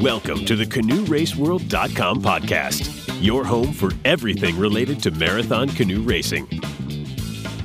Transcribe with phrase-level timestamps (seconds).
[0.00, 6.48] Welcome to the CanoeRaceWorld.com podcast, your home for everything related to marathon canoe racing.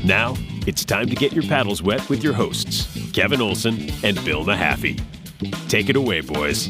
[0.06, 0.36] Now,
[0.68, 5.02] it's time to get your paddles wet with your hosts, Kevin Olson and Bill Mahaffey.
[5.70, 6.70] Take it away, boys.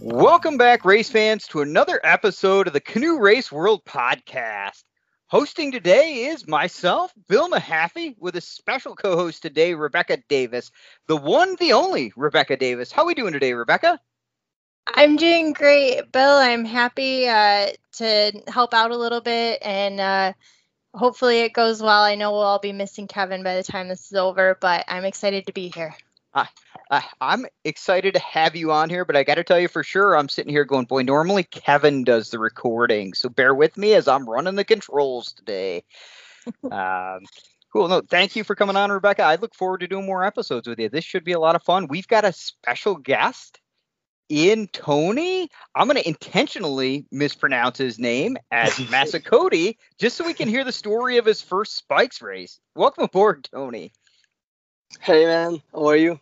[0.00, 4.82] Welcome back, race fans, to another episode of the Canoe Race World podcast.
[5.30, 10.72] Hosting today is myself, Bill Mahaffey, with a special co-host today, Rebecca Davis,
[11.06, 12.90] the one, the only Rebecca Davis.
[12.90, 14.00] How are we doing today, Rebecca?
[14.88, 16.34] I'm doing great, Bill.
[16.34, 20.32] I'm happy uh, to help out a little bit, and uh,
[20.94, 22.02] hopefully it goes well.
[22.02, 25.04] I know we'll all be missing Kevin by the time this is over, but I'm
[25.04, 25.94] excited to be here.
[26.34, 26.48] I,
[27.20, 30.16] I'm excited to have you on here, but I got to tell you for sure,
[30.16, 33.14] I'm sitting here going, boy, normally Kevin does the recording.
[33.14, 35.84] So bear with me as I'm running the controls today.
[36.70, 37.20] um,
[37.72, 37.88] cool.
[37.88, 39.22] No, thank you for coming on, Rebecca.
[39.22, 40.88] I look forward to doing more episodes with you.
[40.88, 41.88] This should be a lot of fun.
[41.88, 43.60] We've got a special guest
[44.28, 45.48] in Tony.
[45.74, 50.72] I'm going to intentionally mispronounce his name as Massacoti just so we can hear the
[50.72, 52.60] story of his first Spikes race.
[52.74, 53.92] Welcome aboard, Tony.
[54.98, 55.62] Hey, man.
[55.72, 56.18] How are you?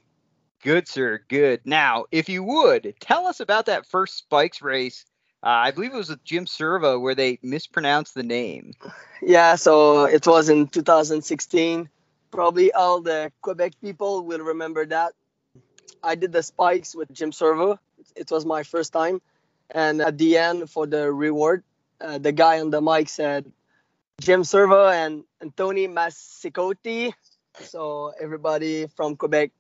[0.63, 1.21] Good, sir.
[1.29, 1.61] Good.
[1.65, 5.05] Now, if you would, tell us about that first Spikes race.
[5.43, 8.75] Uh, I believe it was with Jim Serva where they mispronounced the name.
[9.23, 11.89] Yeah, so it was in 2016.
[12.31, 15.13] Probably all the Quebec people will remember that.
[16.03, 17.79] I did the Spikes with Jim Serva.
[18.17, 19.21] It was my first time.
[19.71, 21.63] And at the end, for the reward,
[22.01, 23.51] uh, the guy on the mic said,
[24.21, 25.25] Jim Serva and,
[25.57, 27.13] Tony Massicoti.
[27.63, 29.51] So everybody from Quebec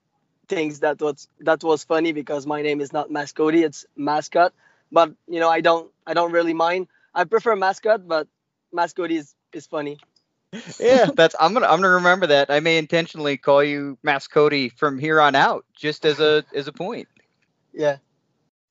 [0.48, 4.52] thinks that was that was funny because my name is not Mascoti, it's mascot.
[4.90, 6.88] But you know, I don't I don't really mind.
[7.14, 8.28] I prefer mascot, but
[8.74, 9.98] mascoti is is funny.
[10.80, 12.50] yeah, that's I'm gonna I'm gonna remember that.
[12.50, 16.72] I may intentionally call you Mascoti from here on out, just as a as a
[16.72, 17.08] point.
[17.72, 17.98] Yeah.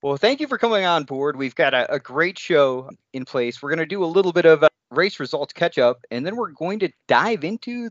[0.02, 1.36] Well, thank you for coming on board.
[1.36, 3.62] We've got a, a great show in place.
[3.62, 6.52] We're going to do a little bit of race results catch up, and then we're
[6.52, 7.90] going to dive into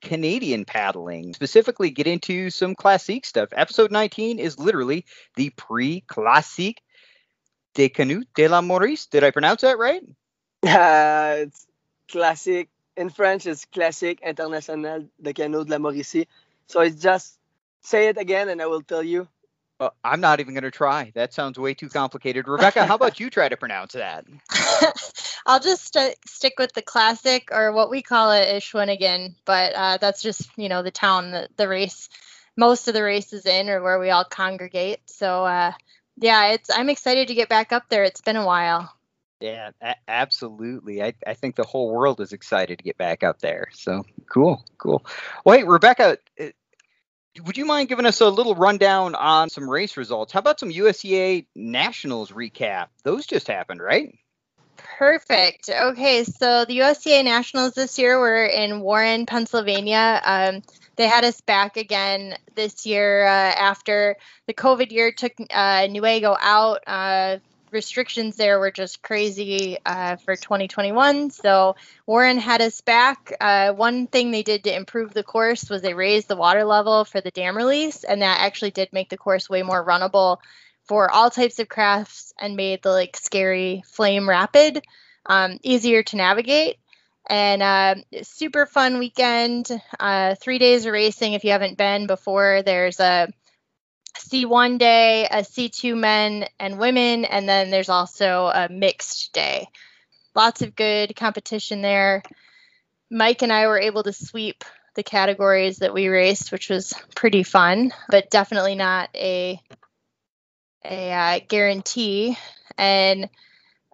[0.00, 3.48] Canadian paddling, specifically get into some classique stuff.
[3.52, 5.04] Episode 19 is literally
[5.36, 6.80] the pre classique
[7.74, 9.06] de Canute de la Maurice.
[9.06, 10.02] Did I pronounce that right?
[10.62, 11.66] Uh, it's
[12.10, 12.68] classic.
[12.96, 16.26] In French, it's Classique International de Canot de la Mauricie.
[16.66, 17.38] So it's just
[17.80, 19.28] say it again and I will tell you.
[19.80, 21.12] Uh, I'm not even going to try.
[21.14, 22.48] That sounds way too complicated.
[22.48, 24.24] Rebecca, how about you try to pronounce that?
[25.46, 29.98] I'll just st- stick with the classic, or what we call it Shawinigan, but uh,
[29.98, 32.08] that's just you know the town that the race,
[32.56, 35.00] most of the race is in, or where we all congregate.
[35.06, 35.72] So uh,
[36.16, 38.02] yeah, it's I'm excited to get back up there.
[38.02, 38.92] It's been a while.
[39.40, 41.02] Yeah, a- absolutely.
[41.02, 43.68] I, I think the whole world is excited to get back up there.
[43.72, 45.06] So cool, cool.
[45.44, 46.18] Wait, Rebecca,
[47.44, 50.32] would you mind giving us a little rundown on some race results?
[50.32, 52.88] How about some USCA Nationals recap?
[53.04, 54.16] Those just happened, right?
[54.76, 55.68] Perfect.
[55.68, 60.20] Okay, so the USCA Nationals this year were in Warren, Pennsylvania.
[60.24, 60.62] Um,
[60.96, 64.16] they had us back again this year uh, after
[64.46, 66.80] the COVID year took uh, Newaygo out.
[66.86, 67.38] Uh,
[67.72, 71.30] restrictions there were just crazy uh, for 2021.
[71.30, 73.32] So Warren had us back.
[73.40, 77.04] Uh, one thing they did to improve the course was they raised the water level
[77.04, 80.38] for the dam release, and that actually did make the course way more runnable
[80.84, 84.82] for all types of crafts and made the like scary flame rapid
[85.26, 86.78] um, easier to navigate
[87.28, 89.68] and uh, super fun weekend
[90.00, 93.28] uh, three days of racing if you haven't been before there's a
[94.18, 99.66] c1 day a c2 men and women and then there's also a mixed day
[100.34, 102.22] lots of good competition there
[103.10, 104.64] mike and i were able to sweep
[104.94, 109.60] the categories that we raced which was pretty fun but definitely not a
[110.84, 112.36] a uh, guarantee.
[112.76, 113.28] And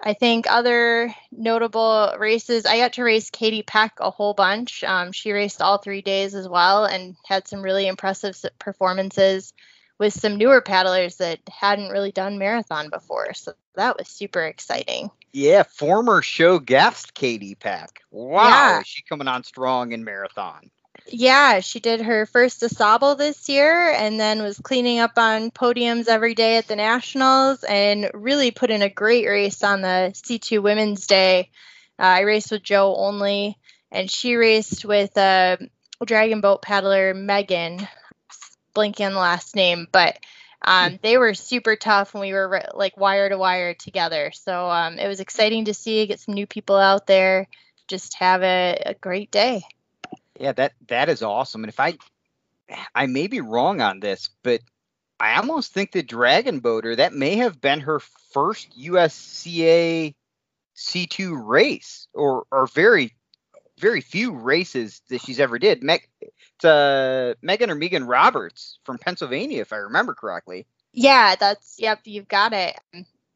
[0.02, 4.84] I think other notable races, I got to race Katie Peck a whole bunch.
[4.84, 9.52] Um, she raced all three days as well and had some really impressive performances
[9.98, 13.34] with some newer paddlers that hadn't really done marathon before.
[13.34, 15.10] So that was super exciting.
[15.32, 18.02] Yeah, former show guest Katie Peck.
[18.10, 18.82] Wow, yeah.
[18.84, 20.70] she coming on strong in marathon?
[21.06, 26.08] Yeah, she did her first ensemble this year and then was cleaning up on podiums
[26.08, 30.62] every day at the Nationals and really put in a great race on the C2
[30.62, 31.50] Women's Day.
[31.98, 33.58] Uh, I raced with Joe only,
[33.90, 35.58] and she raced with uh,
[36.04, 37.86] dragon boat paddler Megan,
[38.74, 40.18] blinking on the last name, but
[40.62, 40.96] um, hmm.
[41.02, 44.32] they were super tough and we were like wire to wire together.
[44.32, 47.48] So um, it was exciting to see, get some new people out there,
[47.88, 49.62] just have a, a great day.
[50.38, 51.62] Yeah, that that is awesome.
[51.62, 51.96] And if I
[52.94, 54.60] I may be wrong on this, but
[55.20, 60.14] I almost think the Dragon Boater that may have been her first USCA
[60.76, 63.14] C2 race, or or very
[63.78, 65.82] very few races that she's ever did.
[65.82, 70.66] Meg, it's uh, Megan or Megan Roberts from Pennsylvania, if I remember correctly.
[70.92, 72.78] Yeah, that's yep, you've got it.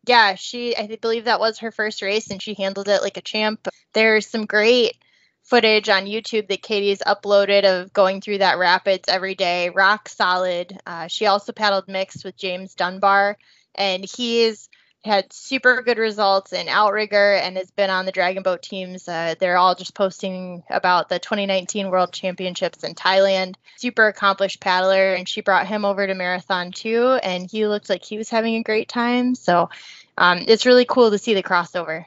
[0.07, 3.23] Yeah, she I believe that was her first race and she handled it like a
[3.23, 3.69] champ.
[3.93, 4.97] There's some great
[5.43, 9.71] footage on YouTube that Katie's uploaded of going through that rapids every day.
[9.71, 10.79] Rock solid.
[10.87, 13.39] Uh, she also paddled mixed with James Dunbar,
[13.75, 14.69] and he's
[15.05, 19.35] had super good results in outrigger and has been on the dragon boat teams uh,
[19.39, 25.29] they're all just posting about the 2019 world championships in thailand super accomplished paddler and
[25.29, 28.63] she brought him over to marathon too and he looked like he was having a
[28.63, 29.71] great time so
[30.17, 32.05] um, it's really cool to see the crossover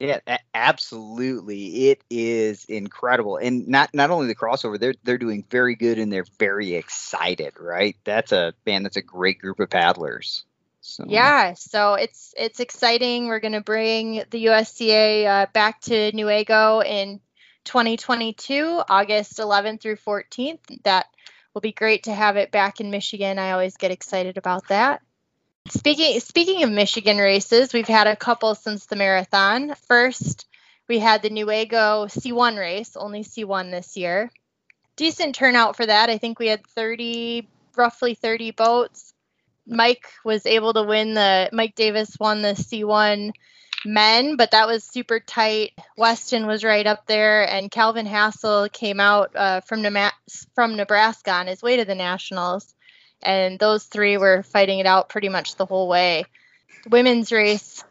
[0.00, 0.20] yeah,
[0.54, 1.88] absolutely.
[1.88, 3.36] It is incredible.
[3.36, 7.54] And not not only the crossover, they're they're doing very good and they're very excited,
[7.58, 7.96] right?
[8.04, 10.44] That's a man, that's a great group of paddlers.
[10.88, 11.04] So.
[11.06, 13.28] Yeah, so it's it's exciting.
[13.28, 17.20] We're going to bring the USCA uh, back to Newaygo in
[17.64, 20.82] 2022, August 11th through 14th.
[20.84, 21.06] That
[21.52, 23.38] will be great to have it back in Michigan.
[23.38, 25.02] I always get excited about that.
[25.68, 29.74] Speaking speaking of Michigan races, we've had a couple since the marathon.
[29.86, 30.46] First,
[30.88, 34.30] we had the Newaygo C1 race, only C1 this year.
[34.96, 36.08] Decent turnout for that.
[36.08, 37.46] I think we had 30,
[37.76, 39.12] roughly 30 boats.
[39.68, 43.32] Mike was able to win the Mike Davis won the C1
[43.84, 45.72] men, but that was super tight.
[45.96, 49.84] Weston was right up there, and Calvin Hassel came out uh, from
[50.54, 52.74] from Nebraska on his way to the nationals,
[53.22, 56.24] and those three were fighting it out pretty much the whole way.
[56.90, 57.84] women's race,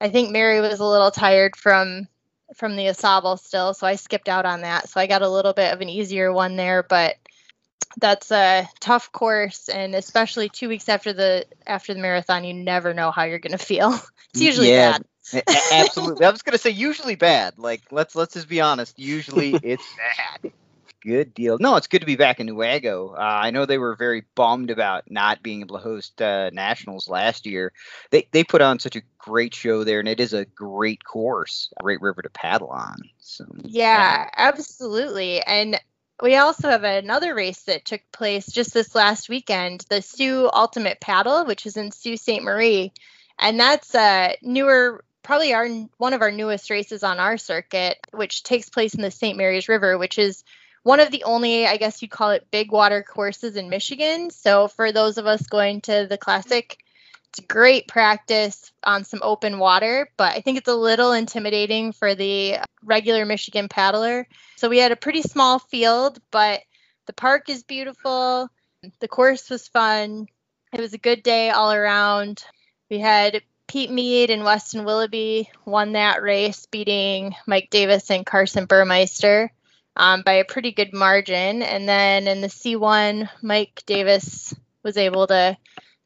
[0.00, 2.08] I think Mary was a little tired from
[2.56, 4.88] from the AuSable still, so I skipped out on that.
[4.88, 7.16] So I got a little bit of an easier one there, but
[7.96, 12.94] that's a tough course and especially two weeks after the after the marathon you never
[12.94, 13.98] know how you're going to feel.
[14.34, 14.98] It's usually yeah,
[15.32, 15.44] bad.
[15.72, 16.26] Absolutely.
[16.26, 17.56] I was going to say usually bad.
[17.56, 18.98] Like let's let's just be honest.
[18.98, 19.84] Usually it's
[20.42, 20.52] bad.
[21.00, 21.56] Good deal.
[21.60, 23.12] No it's good to be back in Newaygo.
[23.14, 27.08] Uh, i know they were very bummed about not being able to host uh, nationals
[27.08, 27.72] last year.
[28.10, 31.72] They, they put on such a great show there and it is a great course
[31.78, 34.30] a great river to paddle on so yeah, yeah.
[34.36, 35.42] absolutely.
[35.42, 35.78] And
[36.22, 41.00] we also have another race that took place just this last weekend, the Soo Ultimate
[41.00, 42.42] Paddle, which is in Sault Ste.
[42.42, 42.92] Marie.
[43.38, 48.44] And that's a newer, probably our one of our newest races on our circuit, which
[48.44, 49.36] takes place in the St.
[49.36, 50.44] Mary's River, which is
[50.84, 54.30] one of the only, I guess you'd call it, big water courses in Michigan.
[54.30, 56.83] So for those of us going to the classic,
[57.36, 62.14] it's great practice on some open water, but I think it's a little intimidating for
[62.14, 64.28] the regular Michigan paddler.
[64.56, 66.60] So we had a pretty small field, but
[67.06, 68.48] the park is beautiful.
[69.00, 70.28] The course was fun.
[70.72, 72.44] It was a good day all around.
[72.88, 78.66] We had Pete Mead and Weston Willoughby won that race, beating Mike Davis and Carson
[78.66, 79.50] Burmeister
[79.96, 81.62] um, by a pretty good margin.
[81.62, 84.54] And then in the C1, Mike Davis
[84.84, 85.56] was able to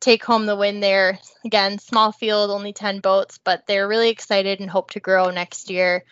[0.00, 1.18] take home the win there.
[1.44, 5.70] Again, small field, only 10 boats, but they're really excited and hope to grow next
[5.70, 6.04] year.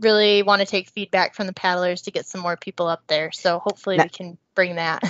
[0.00, 3.30] Really want to take feedback from the paddlers to get some more people up there.
[3.32, 5.02] So hopefully now, we can bring that.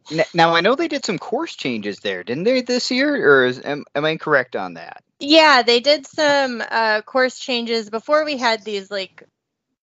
[0.34, 3.14] now, I know they did some course changes there, didn't they, this year?
[3.14, 5.02] Or is, am, am I incorrect on that?
[5.20, 9.22] Yeah, they did some uh, course changes before we had these like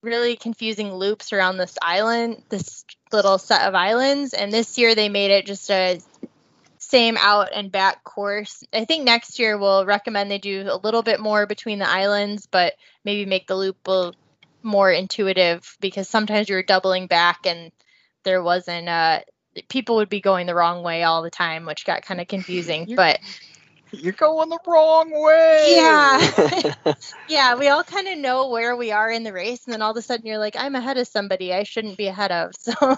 [0.02, 4.34] really confusing loops around this island, this little set of islands.
[4.34, 6.00] And this year they made it just a
[6.90, 8.64] same out and back course.
[8.72, 12.48] I think next year we'll recommend they do a little bit more between the islands,
[12.50, 14.14] but maybe make the loop a
[14.64, 17.72] more intuitive because sometimes you're doubling back and
[18.24, 19.20] there wasn't uh
[19.70, 22.96] people would be going the wrong way all the time, which got kind of confusing.
[22.96, 23.20] but
[23.92, 25.76] you're going the wrong way.
[25.76, 26.94] Yeah.
[27.30, 29.92] yeah, we all kind of know where we are in the race, and then all
[29.92, 32.52] of a sudden you're like, I'm ahead of somebody I shouldn't be ahead of.
[32.68, 32.98] So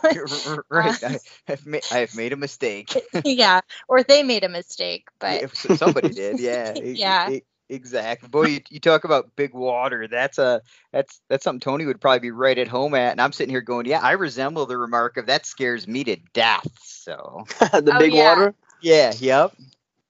[0.70, 2.96] right, uh, I have made I have made a mistake.
[3.24, 6.40] yeah, or they made a mistake, but yeah, somebody did.
[6.40, 6.74] Yeah.
[6.74, 7.30] yeah.
[7.30, 8.28] It, Exactly.
[8.30, 10.08] Boy, you, you talk about big water.
[10.08, 13.12] That's a that's that's something Tony would probably be right at home at.
[13.12, 16.16] And I'm sitting here going, yeah, I resemble the remark of that scares me to
[16.34, 16.68] death.
[16.80, 18.30] So the oh, big yeah.
[18.30, 18.56] water.
[18.82, 19.14] Yeah.
[19.18, 19.56] Yep.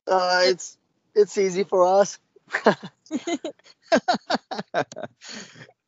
[0.10, 0.78] Uh, it's
[1.14, 2.18] it's easy for us.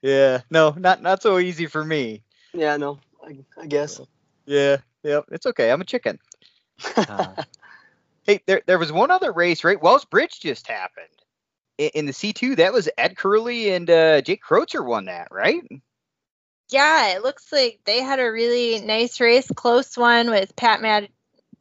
[0.01, 2.23] yeah, no, not not so easy for me.
[2.53, 3.99] Yeah, no, I, I guess.
[4.45, 5.71] Yeah, yeah, it's okay.
[5.71, 6.19] I'm a chicken.
[6.95, 7.43] Uh,
[8.23, 9.81] hey, there there was one other race, right?
[9.81, 11.07] Wells Bridge just happened
[11.77, 12.57] in, in the C2.
[12.57, 15.63] That was Ed Curley and uh, Jake Kreutzer won that, right?
[16.69, 21.09] Yeah, it looks like they had a really nice race, close one with Pat Mad-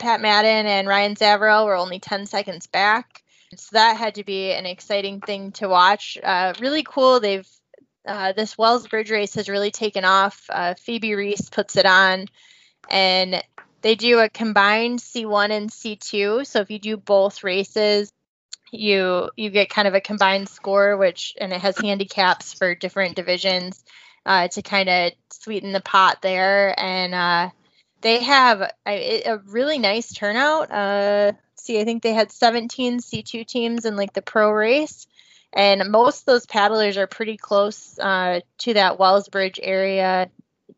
[0.00, 3.22] Pat Madden and Ryan Zavarel were only 10 seconds back.
[3.56, 6.18] So that had to be an exciting thing to watch.
[6.22, 7.20] Uh, really cool.
[7.20, 7.46] They've
[8.06, 10.46] uh, this Wells Bridge race has really taken off.
[10.48, 12.26] Uh, Phoebe Reese puts it on,
[12.88, 13.42] and
[13.82, 16.46] they do a combined C1 and C2.
[16.46, 18.12] So if you do both races,
[18.72, 23.16] you you get kind of a combined score, which and it has handicaps for different
[23.16, 23.84] divisions
[24.24, 26.78] uh, to kind of sweeten the pot there.
[26.78, 27.50] And uh,
[28.00, 30.70] they have a, a, really nice turnout.
[30.70, 35.06] Uh, see, I think they had 17 C2 teams in like the pro race.
[35.52, 40.30] And most of those paddlers are pretty close uh, to that Wellsbridge area,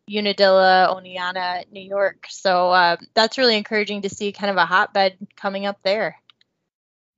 [0.09, 2.27] Unadilla, Oneonta, New York.
[2.31, 6.17] So uh, that's really encouraging to see kind of a hotbed coming up there.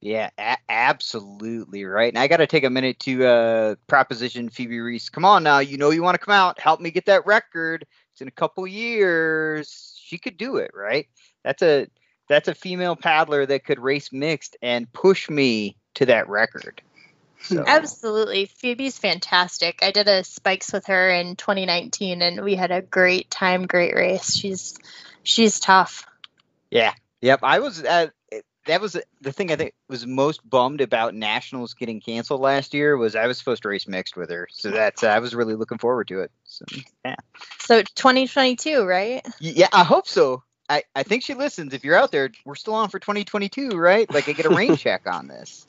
[0.01, 2.13] Yeah, a- absolutely right.
[2.13, 5.09] And I got to take a minute to uh, proposition Phoebe Reese.
[5.09, 7.87] Come on now, you know you want to come out, help me get that record.
[8.13, 9.94] It's in a couple years.
[10.05, 11.09] She could do it, right?
[11.43, 11.89] That's a
[12.29, 16.83] that's a female paddler that could race mixed and push me to that record.
[17.43, 17.65] So.
[17.67, 18.47] Absolutely.
[18.47, 19.81] Phoebe's fantastic.
[19.83, 23.95] I did a spikes with her in 2019 and we had a great time, great
[23.95, 24.35] race.
[24.35, 24.79] She's
[25.23, 26.07] she's tough.
[26.71, 26.95] Yeah.
[27.21, 27.41] Yep.
[27.43, 28.13] I was at
[28.67, 32.97] that was the thing I think was most bummed about nationals getting canceled last year
[32.97, 35.55] was I was supposed to race mixed with her, so that's uh, I was really
[35.55, 36.31] looking forward to it.
[36.45, 36.65] So
[37.05, 37.17] yeah.
[37.59, 39.27] So 2022, right?
[39.41, 40.43] Yeah, I hope so.
[40.69, 41.75] I I think she listens.
[41.75, 44.11] If you're out there, we're still on for 2022, right?
[44.13, 45.67] Like I get a rain check on this.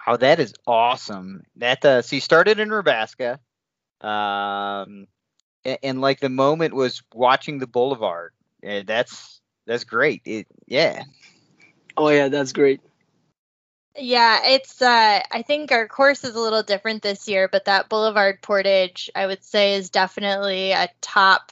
[0.07, 1.43] Wow, that is awesome.
[1.57, 3.39] That uh, so you started in Rabaska,
[4.01, 5.07] um,
[5.65, 8.31] and, and, like the moment was watching the Boulevard.
[8.63, 10.21] Yeah, that's that's great.
[10.25, 11.03] It, yeah.
[11.97, 12.81] Oh yeah, that's great.
[13.97, 17.89] Yeah, it's uh I think our course is a little different this year, but that
[17.89, 21.51] Boulevard Portage I would say is definitely a top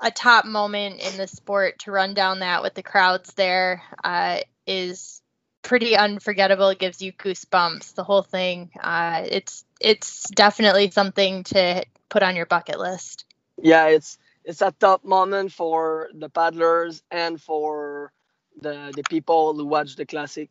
[0.00, 4.40] a top moment in the sport to run down that with the crowds there uh,
[4.66, 5.21] is
[5.62, 6.68] pretty unforgettable.
[6.68, 7.94] It gives you goosebumps.
[7.94, 8.70] The whole thing.
[8.80, 13.24] Uh, it's it's definitely something to put on your bucket list.
[13.60, 18.12] Yeah, it's it's a top moment for the paddlers and for
[18.60, 20.50] the the people who watch the classic.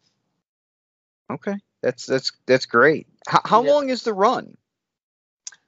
[1.30, 3.08] Okay, that's that's that's great.
[3.28, 3.72] How, how yeah.
[3.72, 4.58] long is the run?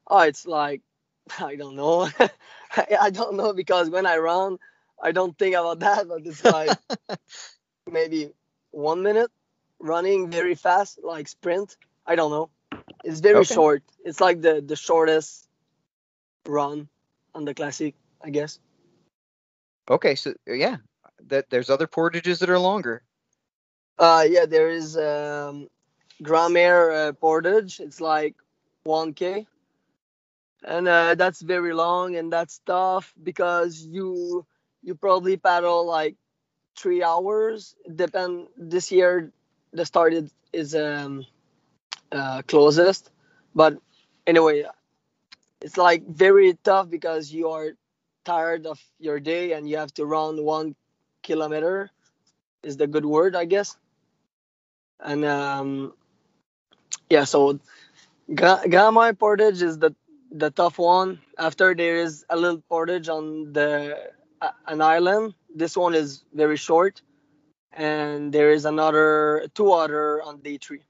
[0.07, 0.81] Oh, it's like
[1.39, 2.09] I don't know.
[2.19, 2.29] I,
[3.01, 4.57] I don't know because when I run,
[5.01, 6.07] I don't think about that.
[6.07, 6.77] But it's like
[7.91, 8.31] maybe
[8.73, 9.31] one minute
[9.79, 11.77] running very fast, like sprint.
[12.05, 12.49] I don't know.
[13.03, 13.53] It's very okay.
[13.53, 13.83] short.
[14.03, 15.47] It's like the the shortest
[16.45, 16.89] run
[17.33, 18.59] on the classic, I guess.
[19.89, 20.77] Okay, so yeah,
[21.27, 23.03] that there's other portages that are longer.
[23.99, 25.67] Uh, yeah, there is um,
[26.21, 27.79] Grand-Mère uh, portage.
[27.79, 28.35] It's like
[28.87, 29.45] 1k,
[30.63, 34.45] and uh, that's very long and that's tough because you
[34.81, 36.15] you probably paddle like
[36.77, 37.75] three hours.
[37.95, 39.31] Depend this year
[39.73, 40.31] the start is,
[40.75, 41.25] um
[42.11, 43.11] uh, closest,
[43.55, 43.77] but
[44.27, 44.65] anyway,
[45.61, 47.71] it's like very tough because you are
[48.25, 50.75] tired of your day and you have to run one
[51.23, 51.89] kilometer
[52.63, 53.77] is the good word i guess
[55.01, 55.93] and um
[57.09, 57.59] yeah so
[58.35, 58.61] Gra-
[59.15, 59.95] portage is the
[60.31, 61.21] the tough one.
[61.39, 63.97] After there is a little portage on the
[64.41, 65.35] uh, an island.
[65.55, 67.01] This one is very short,
[67.71, 70.81] and there is another two other on day three.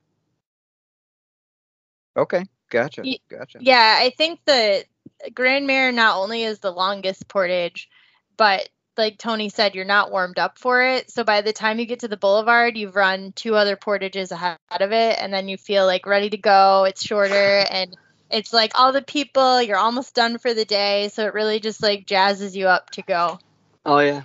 [2.15, 3.59] Okay, gotcha, gotcha.
[3.61, 4.85] Yeah, I think the
[5.33, 7.89] Grand Mère not only is the longest portage,
[8.37, 11.09] but like Tony said, you're not warmed up for it.
[11.09, 14.57] So by the time you get to the boulevard, you've run two other portages ahead
[14.69, 16.83] of it, and then you feel like ready to go.
[16.83, 17.97] It's shorter and
[18.29, 21.09] it's like all the people, you're almost done for the day.
[21.09, 23.39] So it really just like jazzes you up to go.
[23.85, 24.23] Oh yeah.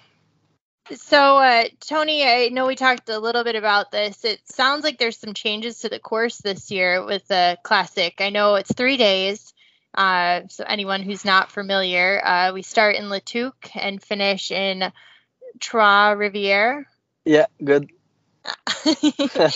[0.96, 4.24] So, uh, Tony, I know we talked a little bit about this.
[4.24, 8.14] It sounds like there's some changes to the course this year with the Classic.
[8.20, 9.52] I know it's three days.
[9.94, 14.92] Uh, so, anyone who's not familiar, uh, we start in La Tuque and finish in
[15.60, 16.84] Trois Rivières.
[17.24, 17.90] Yeah, good.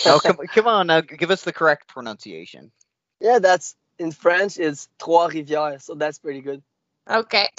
[0.05, 2.71] Oh, come, come on, now give us the correct pronunciation.
[3.19, 4.59] Yeah, that's in French.
[4.59, 6.61] It's Trois Rivières, so that's pretty good.
[7.09, 7.49] okay.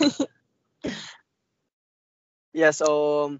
[2.60, 3.38] Yeah, so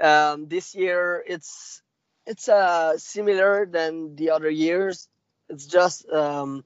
[0.00, 1.82] um, this year it's
[2.26, 5.08] it's uh, similar than the other years.
[5.48, 6.64] It's just um,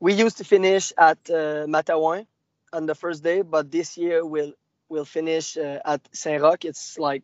[0.00, 2.26] we used to finish at uh, Matawan
[2.72, 4.52] on the first day, but this year we'll
[4.88, 6.64] we'll finish uh, at Saint Roch.
[6.64, 7.22] It's like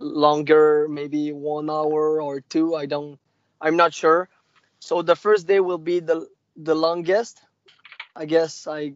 [0.00, 2.74] longer, maybe one hour or two.
[2.76, 3.18] I don't,
[3.60, 4.28] I'm not sure.
[4.80, 7.40] So the first day will be the the longest.
[8.16, 8.94] I guess I.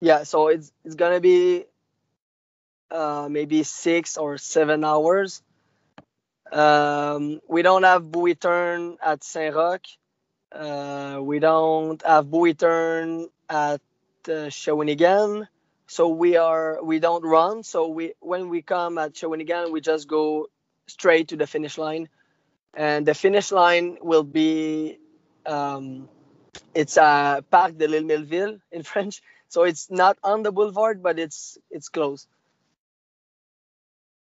[0.00, 1.64] Yeah, so it's it's gonna be
[2.90, 5.42] uh, maybe six or seven hours.
[6.52, 9.86] Um, we don't have buoy turn at Saint Roch.
[10.52, 13.80] Uh, we don't have buoy turn at
[14.28, 15.48] uh, Shawinigan.
[15.88, 17.62] So we are we don't run.
[17.62, 20.48] So we when we come at Shawinigan, we just go
[20.86, 22.08] straight to the finish line,
[22.74, 24.98] and the finish line will be
[25.46, 26.08] um,
[26.74, 29.22] it's a Parc de l'Île Melville in French.
[29.48, 32.26] So it's not on the boulevard, but it's it's close.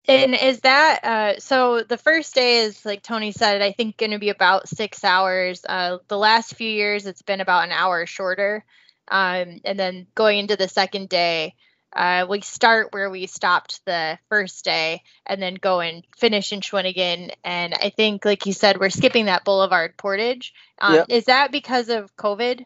[0.07, 1.81] And is that uh, so?
[1.83, 5.65] The first day is like Tony said, I think going to be about six hours.
[5.67, 8.63] Uh, the last few years, it's been about an hour shorter.
[9.07, 11.55] Um, and then going into the second day,
[11.95, 16.59] uh, we start where we stopped the first day, and then go and finish in
[16.59, 17.31] Shawinigan.
[17.43, 20.53] And I think, like you said, we're skipping that Boulevard Portage.
[20.79, 21.05] Um, Yeah.
[21.07, 22.65] Is that because of COVID?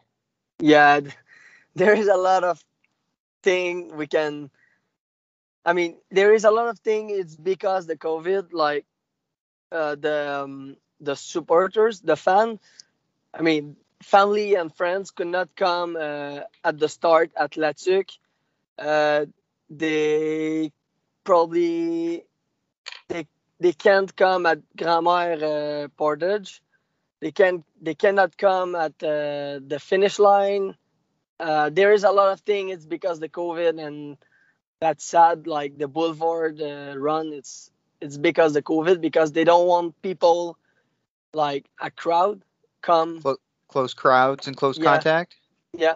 [0.60, 1.00] yeah
[1.74, 2.62] there is a lot of
[3.42, 4.50] thing we can
[5.64, 8.86] i mean there is a lot of thing it's because the covid like
[9.72, 12.58] uh, the um, the supporters the fan
[13.34, 18.12] i mean family and friends could not come uh, at the start at La Tuque.
[18.78, 19.26] Uh,
[19.68, 20.72] they
[21.24, 22.24] probably
[23.08, 23.26] they
[23.60, 25.42] they can't come at Grand Mère
[25.84, 26.62] uh, Portage
[27.20, 30.74] they can they cannot come at uh, the finish line
[31.40, 34.16] uh, there is a lot of things it's because the covid and
[34.80, 39.66] that's sad like the boulevard uh, run it's it's because the covid because they don't
[39.66, 40.56] want people
[41.34, 42.42] like a crowd
[42.82, 43.36] come Clo-
[43.68, 44.84] Close crowds and close Yeah.
[44.84, 45.36] contact.
[45.76, 45.94] yeah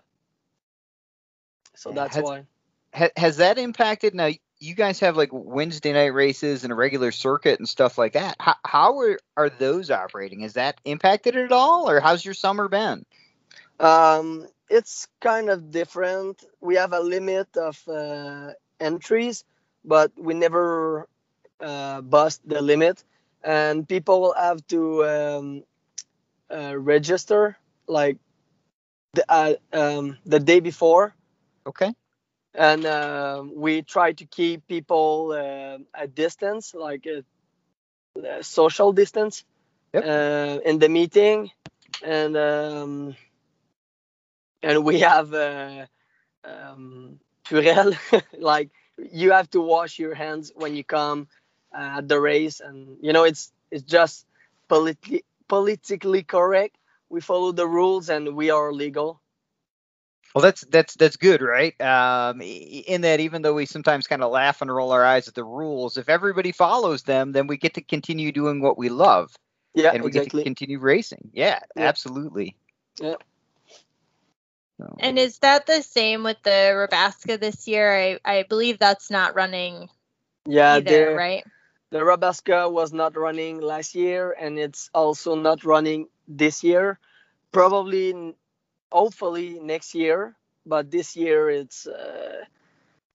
[1.74, 2.46] so Yeah, that's has- why
[2.94, 4.14] Ha- has that impacted?
[4.14, 8.12] Now you guys have like Wednesday night races and a regular circuit and stuff like
[8.12, 8.36] that.
[8.38, 10.42] How, how are are those operating?
[10.42, 13.04] Has that impacted at all, or how's your summer been?
[13.80, 16.44] Um, it's kind of different.
[16.60, 19.44] We have a limit of uh, entries,
[19.84, 21.06] but we never
[21.60, 23.04] uh, bust the limit,
[23.42, 25.64] and people will have to um,
[26.50, 27.56] uh, register
[27.86, 28.18] like
[29.14, 31.14] the uh, um, the day before,
[31.66, 31.94] Okay.
[32.54, 37.24] and uh, we try to keep people uh, at distance, like a,
[38.26, 39.44] a social distance,
[39.94, 40.04] Yep.
[40.04, 41.50] uh, in the meeting,
[42.02, 43.14] and um,
[44.62, 45.86] and we have uh,
[46.44, 47.96] um, Purell,
[48.38, 51.28] like you have to wash your hands when you come
[51.74, 54.26] uh, at the race, and you know it's it's just
[54.68, 56.76] politically politically correct.
[57.10, 59.20] We follow the rules, and we are legal.
[60.34, 61.78] Well, that's that's that's good, right?
[61.80, 65.34] Um, in that, even though we sometimes kind of laugh and roll our eyes at
[65.34, 69.32] the rules, if everybody follows them, then we get to continue doing what we love,
[69.74, 70.42] Yeah, and we get exactly.
[70.42, 71.30] to continue racing.
[71.32, 71.88] Yeah, Yeah.
[71.88, 72.56] absolutely.
[73.00, 73.16] Yeah.
[74.78, 77.94] So- And is that the same with the Rabaska this year?
[77.94, 79.88] I, I believe that's not running
[80.46, 81.16] yeah, either, there.
[81.16, 81.44] right?
[81.90, 86.98] The Rabaska was not running last year, and it's also not running this year.
[87.52, 88.34] Probably,
[88.90, 90.34] hopefully next year,
[90.66, 92.44] but this year it's uh,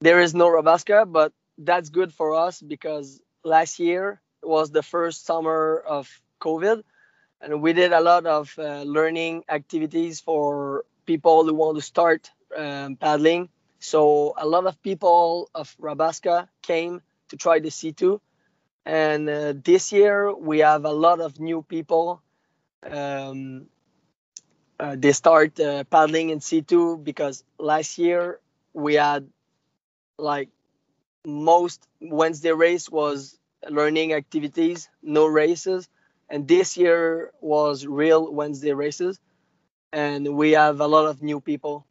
[0.02, 5.26] there is no Rabaska, but that's good for us because last year was the first
[5.26, 6.10] summer of
[6.42, 6.84] COVID,
[7.42, 12.30] and we did a lot of uh, learning activities for people who want to start
[12.56, 13.50] um, paddling.
[13.80, 18.20] So a lot of people of Rabaska came to try the C2,
[18.86, 22.22] and uh, this year we have a lot of new people.
[22.84, 23.66] Um,
[24.80, 28.40] uh, they start uh, paddling in C2 because last year
[28.74, 29.22] we had
[30.18, 30.50] like
[31.26, 35.90] most Wednesday race was learning activities, no races,
[36.30, 39.20] and this year was real Wednesday races,
[39.92, 41.86] and we have a lot of new people.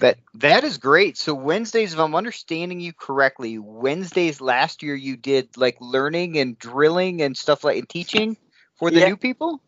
[0.00, 1.16] That that is great.
[1.18, 6.56] So Wednesdays, if I'm understanding you correctly, Wednesdays last year you did like learning and
[6.58, 8.36] drilling and stuff like and teaching
[8.76, 9.06] for the Yeah.
[9.06, 9.60] new people.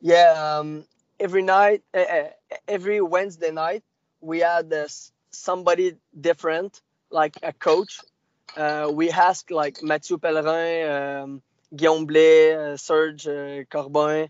[0.00, 0.84] Yeah, um,
[1.18, 2.24] every night, uh,
[2.68, 3.82] every Wednesday night,
[4.20, 8.00] we had this somebody different, like a coach.
[8.56, 11.42] Uh, we asked like Mathieu Pellerin, um,
[11.74, 14.28] Guillaume Blais, uh, Serge uh, Corbin.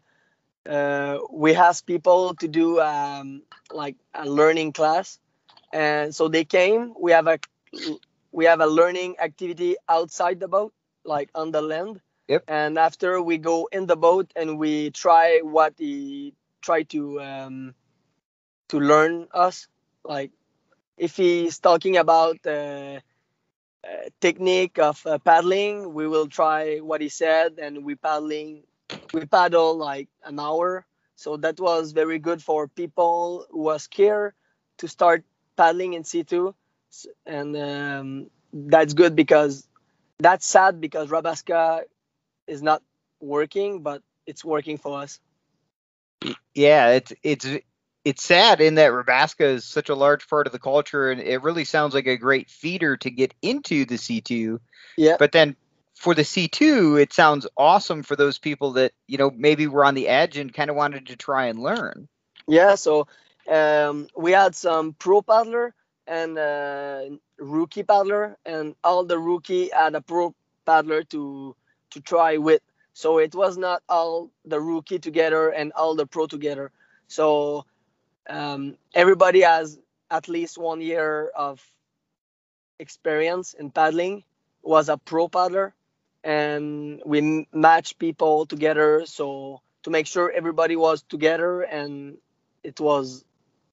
[0.66, 5.18] Uh, we asked people to do um, like a learning class,
[5.72, 6.94] and so they came.
[7.00, 7.38] We have a
[8.32, 10.72] we have a learning activity outside the boat,
[11.04, 12.00] like on the land.
[12.28, 12.44] Yep.
[12.48, 17.74] And after we go in the boat and we try what he try to um,
[18.68, 19.68] to learn us,
[20.04, 20.32] like
[20.98, 23.00] if he's talking about uh,
[23.84, 28.64] uh, technique of uh, paddling, we will try what he said, and we paddling,
[29.12, 30.86] we paddle like an hour.
[31.16, 34.34] So that was very good for people who are scared
[34.78, 35.24] to start
[35.56, 36.54] paddling in C2,
[36.92, 39.66] S- and um, that's good because
[40.18, 41.84] that's sad because Rabaska
[42.46, 42.82] is not
[43.20, 45.20] working, but it's working for us.
[46.54, 47.46] Yeah, it's it's
[48.04, 51.42] it's sad in that Rabaska is such a large part of the culture, and it
[51.42, 54.58] really sounds like a great feeder to get into the C2.
[54.96, 55.16] Yeah.
[55.18, 55.56] But then
[55.96, 59.94] for the C2, it sounds awesome for those people that you know maybe were on
[59.94, 62.06] the edge and kind of wanted to try and learn.
[62.46, 63.08] Yeah, so
[63.48, 65.74] um, we had some pro paddler
[66.06, 67.00] and uh,
[67.38, 70.34] rookie paddler, and all the rookie had a pro
[70.66, 71.56] paddler to
[71.90, 72.62] to try with.
[72.92, 76.70] So it was not all the rookie together and all the pro together.
[77.08, 77.64] So
[78.28, 79.78] um, everybody has
[80.10, 81.62] at least one year of
[82.78, 84.24] experience in paddling.
[84.62, 85.75] Was a pro paddler,
[86.26, 89.06] and we m- match people together.
[89.06, 92.18] So to make sure everybody was together and
[92.64, 93.24] it was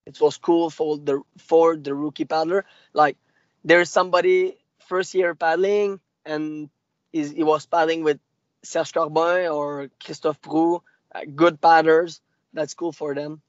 [0.06, 2.66] it was cool for the for the rookie paddler.
[2.94, 3.18] Like
[3.66, 6.70] there's somebody first year paddling and
[7.14, 8.20] he was paddling with
[8.64, 10.82] Serge Corbin or Christophe Prou,
[11.16, 12.22] uh, good paddlers.
[12.54, 13.42] That's cool for them.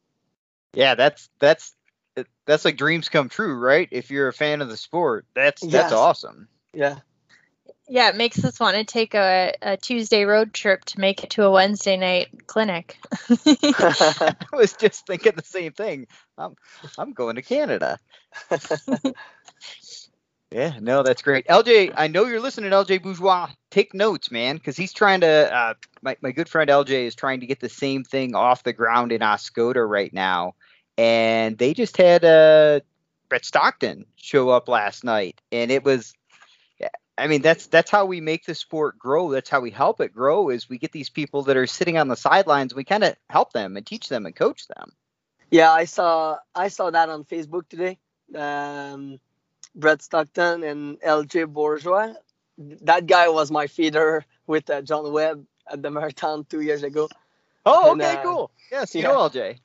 [0.75, 1.75] Yeah, that's that's
[2.47, 3.88] that's like dreams come true, right?
[3.93, 5.93] If you're a fan of the sport, that's that's Yes.
[5.93, 6.49] awesome.
[6.75, 6.99] Yeah.
[7.88, 11.31] Yeah, it makes us want to take a, a Tuesday road trip to make it
[11.31, 12.97] to a Wednesday night clinic.
[13.47, 16.07] I was just thinking the same thing.
[16.38, 16.55] I'm
[16.97, 17.99] I'm going to Canada.
[20.51, 21.47] yeah, no, that's great.
[21.47, 23.51] LJ, I know you're listening, LJ Bourgeois.
[23.70, 25.55] Take notes, man, because he's trying to.
[25.55, 28.73] Uh, my my good friend LJ is trying to get the same thing off the
[28.73, 30.55] ground in Oscoda right now,
[30.97, 32.81] and they just had uh,
[33.29, 36.14] Brett Stockton show up last night, and it was.
[37.16, 39.31] I mean that's that's how we make the sport grow.
[39.31, 40.50] That's how we help it grow.
[40.50, 42.74] Is we get these people that are sitting on the sidelines.
[42.74, 44.92] We kind of help them and teach them and coach them.
[45.50, 47.98] Yeah, I saw I saw that on Facebook today.
[48.35, 49.20] Um,
[49.74, 52.14] Brett Stockton and LJ Bourgeois.
[52.59, 57.09] That guy was my feeder with uh, John Webb at the marathon two years ago.
[57.66, 58.50] Oh, And, okay, uh, cool.
[58.70, 59.09] Yes, you yeah.
[59.09, 59.59] know LJ.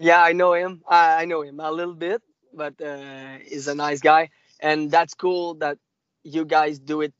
[0.00, 0.82] Yeah, I know him.
[0.88, 5.14] I, I know him a little bit, but uh, he's a nice guy, and that's
[5.14, 5.78] cool that
[6.24, 7.14] you guys do it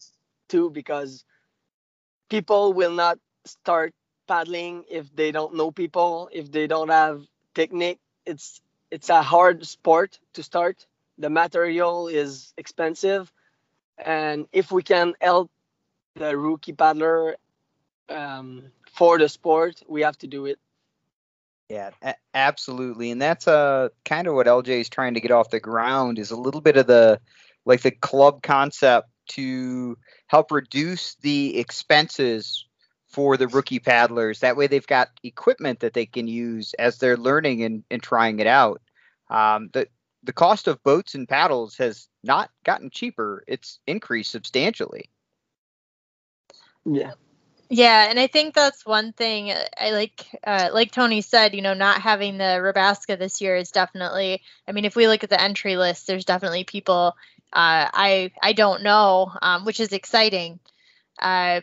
[0.49, 1.25] too because
[2.29, 3.95] people will not start
[4.27, 7.23] paddling if they don't know people, if they don't have
[7.55, 8.01] technique.
[8.27, 10.87] It's it's a hard sport to start.
[11.19, 13.31] The material is expensive,
[13.99, 15.51] and if we can help
[16.17, 17.37] the rookie paddler
[18.09, 20.59] um, for the sport, we have to do it.
[21.69, 25.51] Yeah, a- absolutely, and that's uh kind of what LJ is trying to get off
[25.51, 27.21] the ground is a little bit of the
[27.65, 29.97] like the club concept to
[30.27, 32.67] help reduce the expenses
[33.09, 34.41] for the rookie paddlers.
[34.41, 38.41] That way, they've got equipment that they can use as they're learning and, and trying
[38.41, 38.83] it out.
[39.31, 39.89] Um, the
[40.23, 45.11] the cost of boats and paddles has not gotten cheaper; it's increased substantially.
[46.85, 47.13] Yeah.
[47.71, 50.27] Yeah, and I think that's one thing uh, I like.
[50.47, 54.43] Uh, like Tony said, you know, not having the Rabaska this year is definitely.
[54.69, 57.17] I mean, if we look at the entry list, there's definitely people
[57.55, 60.59] uh, I I don't know, um, which is exciting.
[61.19, 61.61] Uh,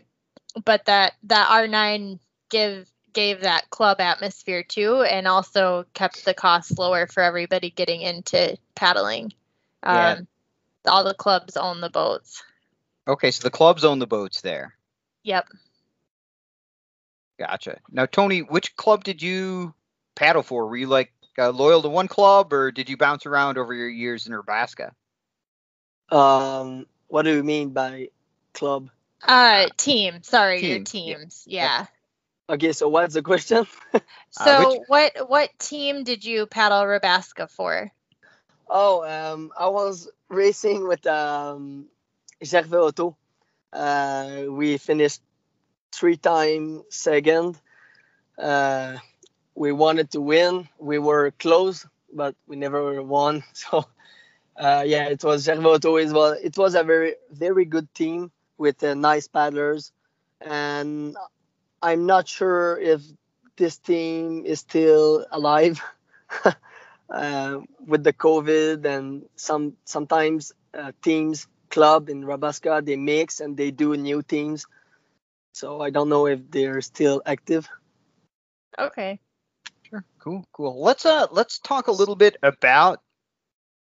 [0.65, 6.79] but that that R9 give gave that club atmosphere too, and also kept the cost
[6.79, 9.33] lower for everybody getting into paddling.
[9.83, 10.11] Yeah.
[10.11, 10.27] Um,
[10.87, 12.41] all the clubs own the boats.
[13.07, 14.75] Okay, so the clubs own the boats there.
[15.23, 15.47] Yep.
[17.37, 17.79] Gotcha.
[17.91, 19.73] Now, Tony, which club did you
[20.15, 20.67] paddle for?
[20.67, 23.89] Were you like uh, loyal to one club, or did you bounce around over your
[23.89, 24.91] years in Rabaska?
[26.11, 28.09] Um, what do you mean by
[28.53, 28.89] club?
[29.23, 30.23] Uh, team.
[30.23, 31.17] Sorry, your Team, yeah.
[31.17, 31.43] teams.
[31.47, 31.85] Yeah.
[32.49, 33.65] Okay, so what's the question?
[34.31, 37.91] So which- what what team did you paddle Rabaska for?
[38.69, 41.87] Oh, um, I was racing with um,
[42.43, 43.17] Gervais Auto.
[43.73, 45.21] Uh, we finished
[45.91, 47.59] three time second.
[48.37, 48.97] Uh,
[49.55, 50.67] we wanted to win.
[50.79, 53.43] We were close, but we never won.
[53.53, 53.85] So,
[54.57, 56.31] uh, yeah, it was Gervais Auto as well.
[56.31, 59.91] It was a very, very good team with uh, nice paddlers.
[60.39, 61.15] And
[61.81, 63.01] I'm not sure if
[63.57, 65.81] this team is still alive.
[67.09, 73.57] uh, with the COVID and some sometimes uh, teams club in Rabaska they mix and
[73.57, 74.65] they do new teams.
[75.53, 77.67] So I don't know if they're still active.
[78.79, 79.19] Okay.
[79.83, 80.05] Sure.
[80.19, 80.45] Cool.
[80.53, 80.81] Cool.
[80.81, 83.01] Let's uh let's talk a little bit about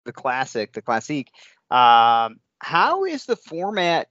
[0.08, 1.30] the classic, the classique.
[1.70, 4.08] Um, how is the format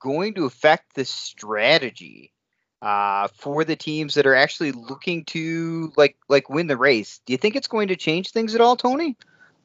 [0.00, 2.32] going to affect the strategy
[2.80, 7.20] uh, for the teams that are actually looking to like like win the race?
[7.26, 9.16] Do you think it's going to change things at all, Tony?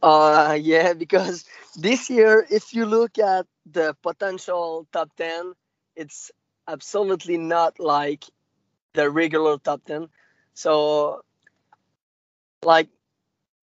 [0.01, 5.53] Uh, yeah, because this year, if you look at the potential top 10,
[5.95, 6.31] it's
[6.67, 8.25] absolutely not like
[8.93, 10.09] the regular top 10.
[10.55, 11.21] So,
[12.63, 12.89] like,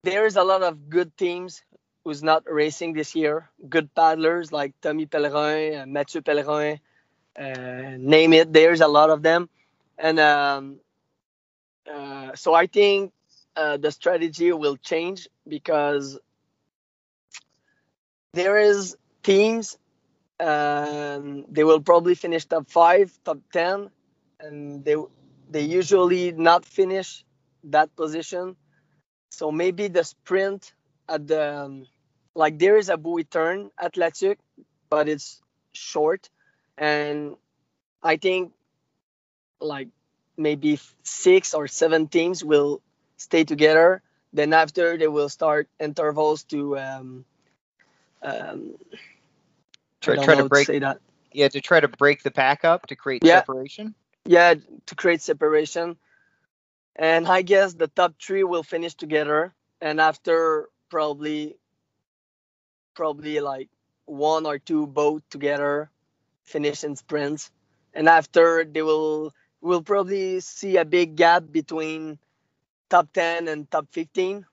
[0.05, 1.63] there's a lot of good teams
[2.05, 3.51] who's not racing this year.
[3.69, 6.81] Good paddlers like Tommy Pellerin, Mathieu Pellerin,
[7.39, 8.53] uh, name it.
[8.53, 9.49] There's a lot of them.
[9.99, 10.81] And um,
[11.91, 13.13] uh, so I think
[13.57, 16.19] uh, the strategy will change because
[18.33, 19.79] there is teams
[20.41, 23.91] um, they will probably finish top five top 10
[24.41, 24.97] and they
[25.51, 27.25] they usually not finish
[27.65, 28.57] that position
[29.31, 30.75] so maybe the sprint
[31.09, 31.87] at the um,
[32.35, 34.39] like there is a buoy turn at La Tuque,
[34.91, 35.41] but it's
[35.73, 36.31] short
[36.79, 37.37] and
[38.03, 38.53] i think
[39.61, 39.89] like
[40.37, 42.81] maybe six or seven teams will
[43.17, 44.03] stay together.
[44.33, 47.25] Then after they will start intervals to um,
[48.23, 48.75] um,
[50.01, 50.99] Try, try to break say that.
[51.33, 53.41] yeah to try to break the pack up to create Yeah.
[53.41, 53.95] separation.
[54.27, 54.55] Yeah,
[54.87, 55.97] to create separation.
[56.97, 61.57] And I guess the top three will finish together, and after probably
[62.95, 63.69] probably like
[64.07, 65.91] one or two boat together
[66.45, 67.51] finish in sprints,
[67.95, 72.19] and after they will will probably see a big gap between
[72.91, 74.45] top 10 and top 15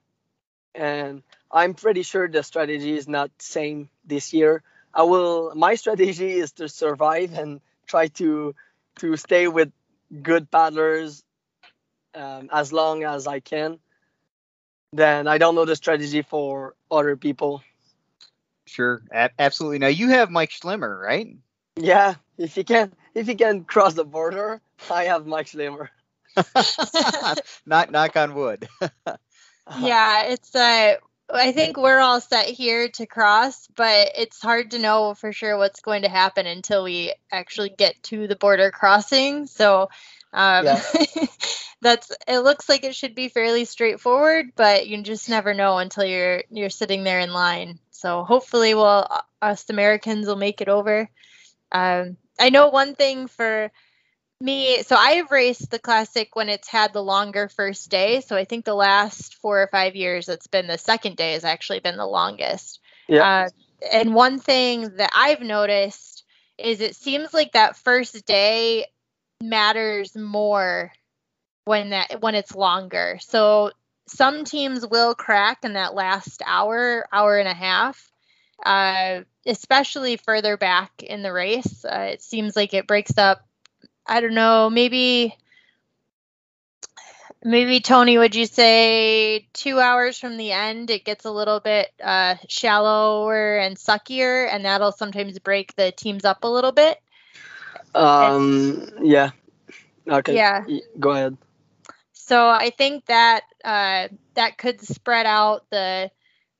[0.74, 4.64] and i'm pretty sure the strategy is not same this year.
[4.94, 8.56] I will my strategy is to survive and try to
[9.00, 9.72] to stay with
[10.22, 11.24] good paddlers
[12.16, 13.80] um, as long as i can.
[14.94, 17.64] Then i don't know the strategy for other people
[18.66, 19.80] Sure, a- absolutely.
[19.80, 21.28] Now you have Mike Schlimmer, right?
[21.78, 25.90] yeah if you can if you can cross the border i have mike schlimmer
[27.66, 28.68] Not knock on wood.
[29.80, 30.96] yeah, it's uh
[31.34, 35.58] I think we're all set here to cross, but it's hard to know for sure
[35.58, 39.48] what's going to happen until we actually get to the border crossing.
[39.48, 39.90] So
[40.34, 40.82] um Yeah.
[41.82, 46.06] that's it looks like it should be fairly straightforward, but you just never know until
[46.06, 47.80] you're you're sitting there in line.
[48.02, 49.08] So hopefully we'll
[49.42, 51.10] us Americans will make it over.
[51.72, 53.72] Um I know one thing for
[54.42, 58.22] me, so I've raced the classic when it's had the longer first day.
[58.22, 61.46] So I think the last four or five years, it's been the second day has
[61.46, 62.80] actually been the longest.
[63.08, 63.24] Yeah.
[63.24, 63.50] Uh,
[63.92, 66.24] and one thing that I've noticed
[66.58, 68.86] is it seems like that first day
[69.42, 70.92] matters more
[71.66, 73.20] when that when it's longer.
[73.22, 73.72] So
[74.12, 78.12] some teams will crack in that last hour, hour and a half.
[78.66, 83.42] Uh, especially further back in the race, uh, it seems like it breaks up
[84.06, 85.36] I don't know, maybe
[87.44, 91.88] maybe Tony, would you say two hours from the end it gets a little bit
[92.04, 97.00] uh, shallower and suckier, and that'll sometimes break the teams up a little bit.
[97.96, 99.32] um yeah
[100.08, 100.66] okay Yeah.
[101.00, 101.38] go ahead
[102.32, 106.10] So I think that uh, that could spread out the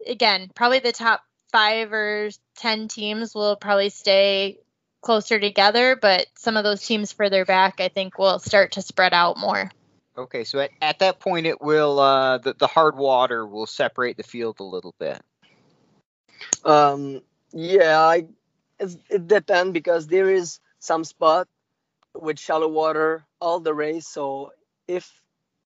[0.06, 4.60] again probably the top five or ten teams will probably stay
[5.00, 9.14] closer together, but some of those teams further back, I think, will start to spread
[9.14, 9.72] out more.
[10.18, 14.18] Okay, so at, at that point, it will uh, the the hard water will separate
[14.18, 15.22] the field a little bit.
[16.66, 17.22] Um,
[17.54, 18.26] yeah, I,
[18.78, 21.48] it depends because there is some spot
[22.14, 24.06] with shallow water all the race.
[24.06, 24.52] So
[24.86, 25.10] if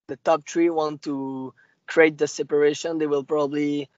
[0.07, 1.53] the top three want to
[1.87, 3.89] create the separation, they will probably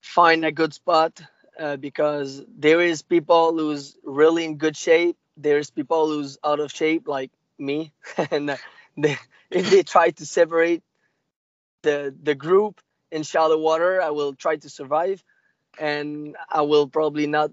[0.00, 1.20] find a good spot
[1.58, 5.16] uh, because there is people who's really in good shape.
[5.36, 7.92] There's people who's out of shape like me,
[8.30, 8.58] and
[8.96, 9.16] they,
[9.50, 10.82] if they try to separate
[11.82, 15.22] the the group in shallow water, I will try to survive,
[15.78, 17.50] and I will probably not.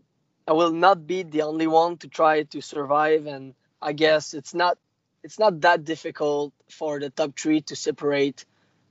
[0.47, 4.53] I will not be the only one to try to survive, and I guess it's
[4.53, 4.77] not
[5.23, 8.45] it's not that difficult for the top three to separate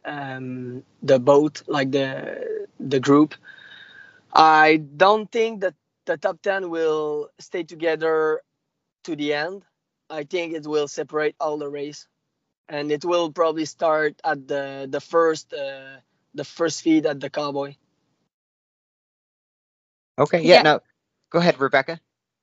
[0.04, 3.34] um, the boat, like the the group.
[4.32, 5.74] I don't think that
[6.06, 8.42] the top ten will stay together
[9.04, 9.64] to the end.
[10.10, 12.08] I think it will separate all the race,
[12.68, 15.98] and it will probably start at the the first uh,
[16.34, 17.74] the first feed at the cowboy.
[20.18, 20.62] Okay, yeah, yeah.
[20.62, 20.80] No,
[21.30, 22.00] go ahead, Rebecca.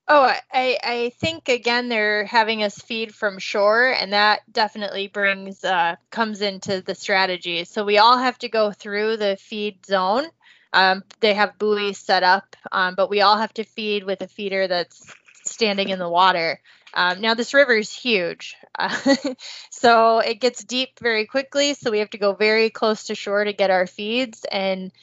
[0.10, 5.65] Oh, I, I think again they're having us feed from shore, and that definitely brings
[5.65, 7.65] uh, comes into the strategy.
[7.65, 10.26] So we all have to go through the feed zone.
[10.72, 14.28] Um, they have buoys set up, um, but we all have to feed with a
[14.30, 16.62] feeder that's standing in the water.
[16.93, 18.96] Um, now this river is huge, uh,
[19.72, 21.74] so it gets deep very quickly.
[21.74, 24.93] So we have to go very close to shore to get our feeds, and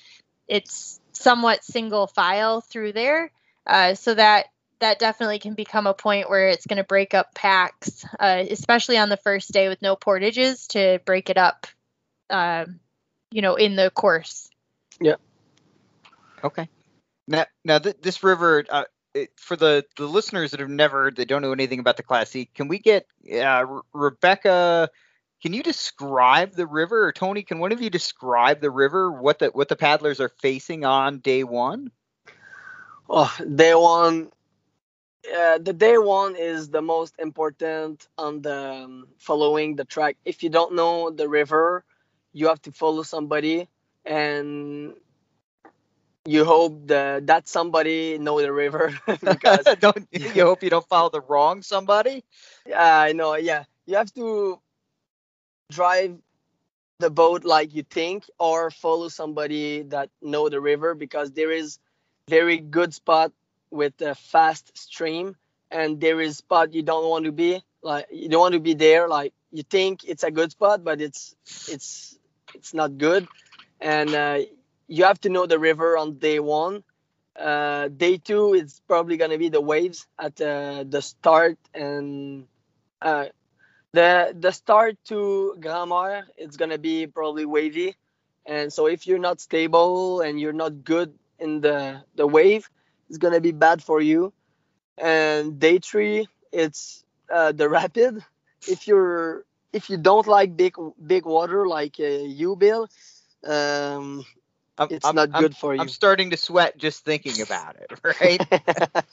[0.48, 3.30] it's somewhat single file through there.
[3.66, 4.46] Uh, so that
[4.84, 8.98] that definitely can become a point where it's going to break up packs, uh, especially
[8.98, 11.66] on the first day with no portages to break it up,
[12.28, 12.66] uh,
[13.30, 14.50] you know, in the course.
[15.00, 15.14] Yeah.
[16.44, 16.68] Okay.
[17.26, 21.28] Now, now th- this river, uh, it, for the, the listeners that have never, that
[21.28, 24.90] don't know anything about the Classic, can we get uh, Rebecca?
[25.40, 27.42] Can you describe the river, or Tony?
[27.42, 29.10] Can one of you describe the river?
[29.10, 31.90] What the what the paddlers are facing on day one?
[33.08, 34.30] Oh, day one
[35.32, 40.16] uh, the day one is the most important on the um, following the track.
[40.24, 41.84] If you don't know the river,
[42.32, 43.68] you have to follow somebody,
[44.04, 44.94] and
[46.24, 51.10] you hope that that somebody know the river because don't you hope you don't follow
[51.10, 52.24] the wrong somebody.
[52.66, 53.34] Yeah, I know.
[53.36, 54.60] Yeah, you have to
[55.70, 56.18] drive
[56.98, 61.78] the boat like you think, or follow somebody that know the river because there is
[62.28, 63.32] very good spot
[63.74, 65.36] with a fast stream
[65.70, 68.74] and there is spot you don't want to be like you don't want to be
[68.74, 71.34] there like you think it's a good spot but it's
[71.68, 72.18] it's
[72.54, 73.26] it's not good.
[73.80, 74.40] And uh,
[74.86, 76.84] you have to know the river on day one.
[77.38, 82.46] Uh, day two it's probably going to be the waves at uh, the start and
[83.02, 83.26] uh,
[83.92, 85.92] the the start to Grand
[86.38, 87.96] it's going to be probably wavy.
[88.46, 92.68] And so if you're not stable and you're not good in the the wave
[93.14, 94.32] is gonna be bad for you.
[94.98, 98.22] And day three, it's uh, the rapid.
[98.66, 102.88] If you're if you don't like big big water like uh, you, Bill,
[103.46, 104.24] um,
[104.78, 105.80] I'm, it's I'm, not good I'm, for you.
[105.80, 107.90] I'm starting to sweat just thinking about it.
[108.20, 108.42] Right?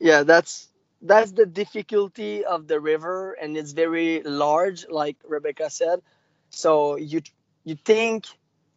[0.00, 0.68] yeah, that's
[1.02, 6.02] that's the difficulty of the river, and it's very large, like Rebecca said.
[6.50, 7.22] So you
[7.64, 8.26] you think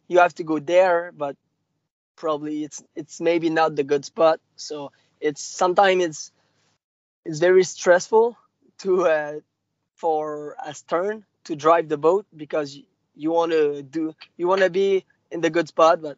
[0.08, 1.36] you have to go there, but
[2.22, 4.38] probably it's it's maybe not the good spot.
[4.54, 6.32] So it's sometimes it's
[7.24, 8.38] it's very stressful
[8.78, 9.34] to uh,
[9.96, 12.78] for a stern to drive the boat because
[13.16, 16.16] you want to do you want to be in the good spot, but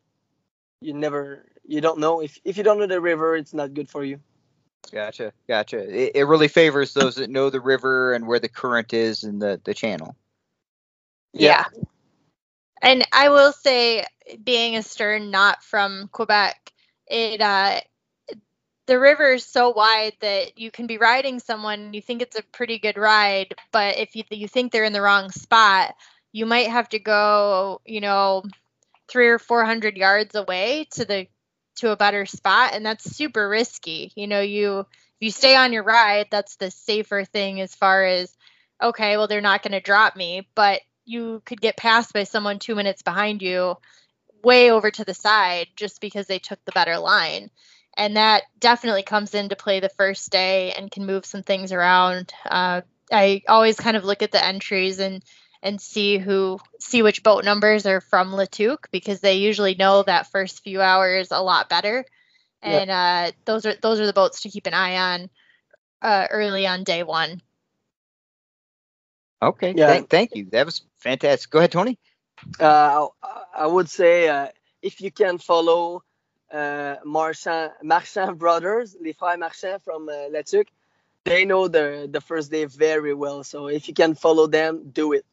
[0.83, 3.89] you never you don't know if if you don't know the river, it's not good
[3.89, 4.21] for you.
[4.93, 5.79] Gotcha, gotcha.
[5.79, 9.39] It, it really favors those that know the river and where the current is in
[9.39, 10.15] the the channel.
[11.33, 11.65] Yeah.
[11.75, 11.85] yeah.
[12.85, 14.05] And I will say,
[14.45, 16.73] being a stern not from Quebec,
[17.07, 17.81] it uh,
[18.87, 22.43] the river is so wide that you can be riding someone you think it's a
[22.43, 25.95] pretty good ride, but if you you think they're in the wrong spot,
[26.33, 28.43] you might have to go, you know,
[29.09, 31.27] three or four hundred yards away to the
[31.77, 34.13] to a better spot, and that's super risky.
[34.17, 34.87] You know, you if
[35.21, 38.37] you stay on your ride, that's the safer thing as far as
[38.83, 42.59] okay, well they're not going to drop me, but you could get passed by someone
[42.59, 43.77] two minutes behind you
[44.43, 47.51] way over to the side just because they took the better line.
[47.97, 52.33] And that definitely comes into play the first day and can move some things around.
[52.45, 52.83] Uh,
[53.13, 55.23] i always kind of look at the entries and
[55.63, 60.03] and see who see which boat numbers are from La Tuque because they usually know
[60.03, 62.05] that first few hours a lot better.
[62.63, 65.31] And uh, those are those are the boats to keep an eye on
[66.03, 67.41] uh, early on day one.
[69.43, 69.75] Okay.
[69.77, 69.87] Yeah.
[69.89, 70.47] Thank, thank you.
[70.53, 71.51] That was fantastic.
[71.51, 71.99] Go ahead, Tony.
[72.61, 74.49] Uh, I- I would say uh,
[74.83, 76.03] if you can follow
[76.53, 80.69] uh, Marchand, Marchand brothers, les frères Marchand from uh, La Tuque,
[81.25, 83.45] they know the the first day very well.
[83.45, 85.25] So if you can follow them, do it.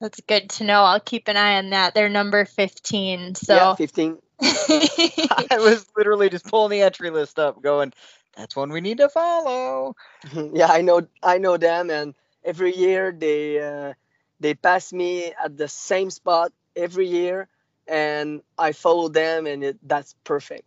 [0.00, 0.82] That's good to know.
[0.82, 1.94] I'll keep an eye on that.
[1.94, 3.36] They're number 15.
[3.36, 4.18] So Yeah, 15.
[4.42, 7.92] I was literally just pulling the entry list up, going,
[8.36, 9.96] "That's one we need to follow."
[10.52, 12.14] yeah, I know I know them, and
[12.44, 13.94] every year they uh,
[14.40, 17.48] they pass me at the same spot every year,
[17.86, 20.64] and I follow them, and it, that's perfect.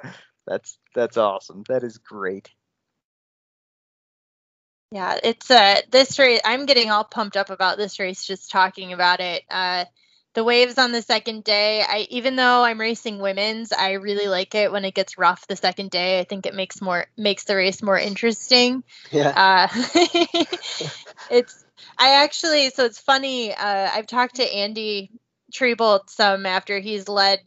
[0.44, 1.62] That's that's awesome.
[1.68, 2.50] That is great.
[4.90, 6.40] Yeah, it's uh this race.
[6.44, 9.44] I'm getting all pumped up about this race just talking about it.
[9.48, 9.84] Uh,
[10.34, 11.82] the waves on the second day.
[11.86, 15.56] I even though I'm racing women's, I really like it when it gets rough the
[15.56, 16.20] second day.
[16.20, 18.82] I think it makes more makes the race more interesting.
[19.10, 19.68] Yeah, Uh,
[21.30, 21.64] it's
[21.98, 23.54] I actually so it's funny.
[23.54, 25.10] Uh, I've talked to Andy
[25.52, 27.40] Triebold some after he's led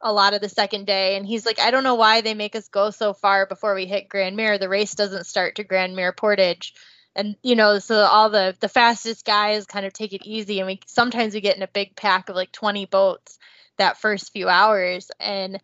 [0.00, 2.56] a lot of the second day, and he's like, I don't know why they make
[2.56, 4.58] us go so far before we hit Grand Mère.
[4.58, 6.74] The race doesn't start to Grand Mère Portage,
[7.14, 10.66] and you know, so all the the fastest guys kind of take it easy, and
[10.66, 13.38] we sometimes we get in a big pack of like 20 boats
[13.78, 15.60] that first few hours, and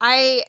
[0.00, 0.44] I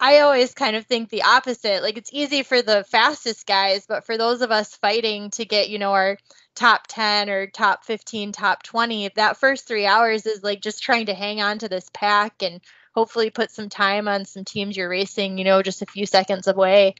[0.00, 1.82] I always kind of think the opposite.
[1.82, 5.70] Like it's easy for the fastest guys, but for those of us fighting to get,
[5.70, 6.18] you know, our
[6.54, 11.06] top 10 or top 15, top 20, that first three hours is like just trying
[11.06, 12.60] to hang on to this pack and
[12.94, 16.46] hopefully put some time on some teams you're racing, you know, just a few seconds
[16.48, 16.94] away.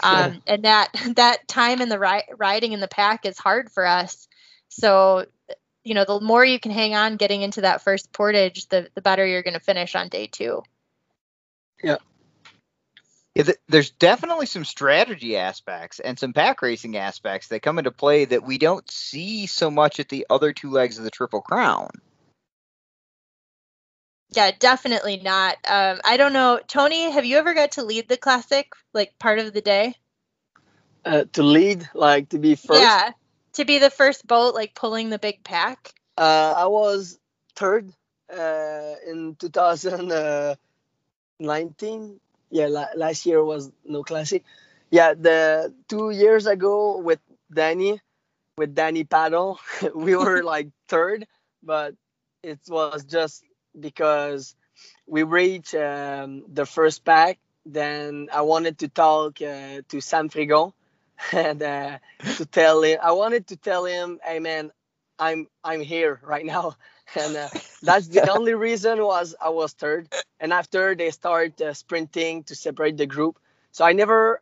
[0.00, 3.86] Um, and that that time in the ri- riding in the pack is hard for
[3.86, 4.28] us.
[4.68, 5.26] So,
[5.84, 9.02] you know, the more you can hang on getting into that first portage, the the
[9.02, 10.62] better you're going to finish on day two.
[13.38, 17.92] Yeah, th- there's definitely some strategy aspects and some pack racing aspects that come into
[17.92, 21.40] play that we don't see so much at the other two legs of the Triple
[21.40, 21.90] Crown.
[24.38, 25.56] Yeah, definitely not.
[25.68, 27.10] Um, I don't know, Tony.
[27.10, 29.96] Have you ever got to lead the classic, like part of the day?
[31.04, 32.80] uh, to lead, like to be first.
[32.80, 33.10] Yeah,
[33.54, 35.92] to be the first boat, like pulling the big pack.
[36.16, 37.18] Uh, I was
[37.56, 37.92] third
[38.32, 42.20] uh, in 2019.
[42.50, 44.44] Yeah, la- last year was no classic.
[44.90, 47.18] Yeah, the two years ago with
[47.52, 48.00] Danny,
[48.56, 49.58] with Danny Paddle,
[49.96, 51.26] we were like third,
[51.60, 51.96] but
[52.44, 53.42] it was just
[53.80, 54.54] because
[55.06, 57.38] we reached um, the first pack.
[57.66, 60.72] Then I wanted to talk uh, to Sam Frigon
[61.32, 61.98] and uh,
[62.36, 62.98] to tell him.
[63.02, 64.70] I wanted to tell him, "Hey man,
[65.18, 66.76] I'm I'm here right now,"
[67.14, 67.48] and uh,
[67.82, 70.08] that's the only reason was I was third.
[70.40, 73.38] And after they start uh, sprinting to separate the group,
[73.72, 74.40] so I never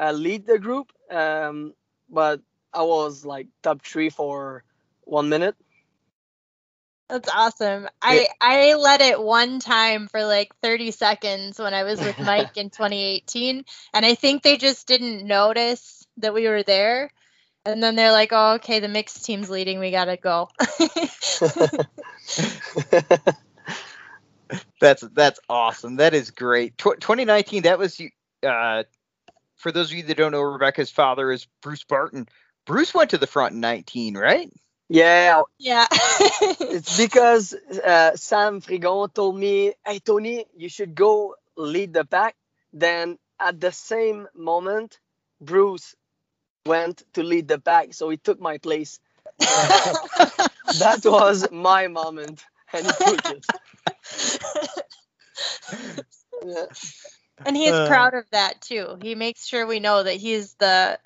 [0.00, 1.74] uh, lead the group, um,
[2.10, 2.40] but
[2.72, 4.64] I was like top three for
[5.04, 5.56] one minute.
[7.10, 7.88] That's awesome.
[8.00, 12.56] I I led it one time for like 30 seconds when I was with Mike
[12.56, 17.10] in 2018, and I think they just didn't notice that we were there.
[17.66, 19.80] And then they're like, "Oh, okay, the mixed team's leading.
[19.80, 20.48] We gotta go."
[24.80, 25.96] That's that's awesome.
[25.96, 26.76] That is great.
[26.78, 27.64] Tw- 2019.
[27.64, 28.00] That was.
[28.42, 28.84] Uh,
[29.56, 32.26] for those of you that don't know, Rebecca's father is Bruce Barton.
[32.64, 34.50] Bruce went to the front in 19, right?
[34.90, 35.86] Yeah, yeah.
[35.92, 42.36] it's because uh, Sam Frigon told me, "Hey Tony, you should go lead the pack."
[42.72, 45.00] Then at the same moment,
[45.40, 45.96] Bruce
[46.66, 49.00] went to lead the pack, so he took my place.
[49.38, 53.46] that was my moment, and he took it.
[56.42, 56.66] Yeah.
[57.44, 57.86] and he's Uh.
[57.86, 58.98] proud of that too.
[59.02, 60.98] He makes sure we know that he's the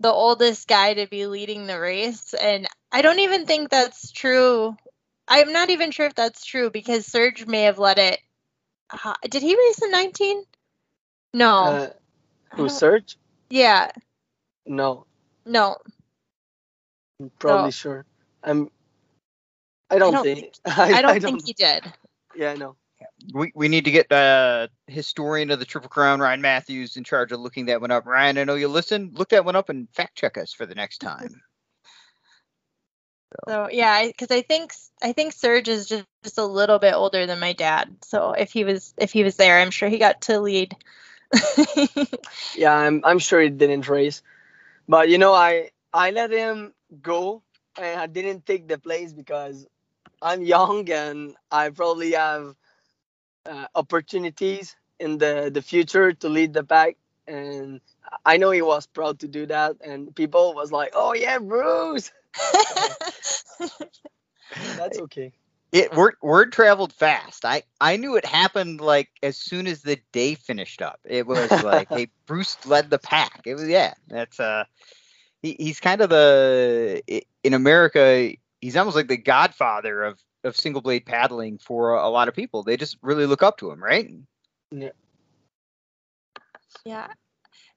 [0.00, 4.76] the oldest guy to be leading the race and I don't even think that's true.
[5.28, 8.18] I'm not even sure if that's true because Serge may have let it
[8.92, 10.42] uh, did he race in 19?
[11.34, 11.64] No.
[11.64, 11.90] Uh,
[12.54, 13.16] who Serge?
[13.50, 13.90] yeah.
[14.66, 15.06] No,
[15.46, 15.76] No.
[17.20, 17.70] I'm probably No.
[17.70, 18.04] sure.
[18.42, 18.70] I'm.
[19.90, 20.54] I don't, don't think.
[20.64, 21.84] I don't think he did.
[22.36, 22.76] Yeah, no.
[23.32, 27.32] We we need to get uh historian of the Triple Crown, Ryan Matthews, in charge
[27.32, 28.06] of looking that one up.
[28.06, 29.12] Ryan, I know you listen.
[29.14, 31.42] Look that one up and fact check us for the next time.
[33.48, 37.26] So yeah, because I think I think Serge is just, just a little bit older
[37.26, 37.96] than my dad.
[38.02, 40.76] So if he was if he was there, I'm sure he got to lead.
[42.56, 43.02] Yeah, I'm.
[43.04, 44.22] I'm sure he didn't race,
[44.88, 47.42] but you know, I I let him go,
[47.78, 49.66] and I didn't take the place because
[50.20, 52.54] I'm young and I probably have
[53.46, 57.80] uh, opportunities, in the the future to lead the pack, and
[58.24, 62.12] I know he was proud to do that, and people was like, "Oh yeah, Bruce."
[64.76, 65.32] That's okay.
[65.72, 67.44] It word word traveled fast.
[67.44, 71.00] I I knew it happened like as soon as the day finished up.
[71.04, 73.42] It was like, hey, Bruce led the pack.
[73.46, 73.94] It was yeah.
[74.08, 74.64] That's uh,
[75.42, 77.02] he, he's kind of the
[77.42, 78.32] in America.
[78.60, 82.34] He's almost like the godfather of of single blade paddling for a, a lot of
[82.34, 82.62] people.
[82.62, 84.10] They just really look up to him, right?
[84.70, 84.90] Yeah.
[86.84, 87.08] Yeah.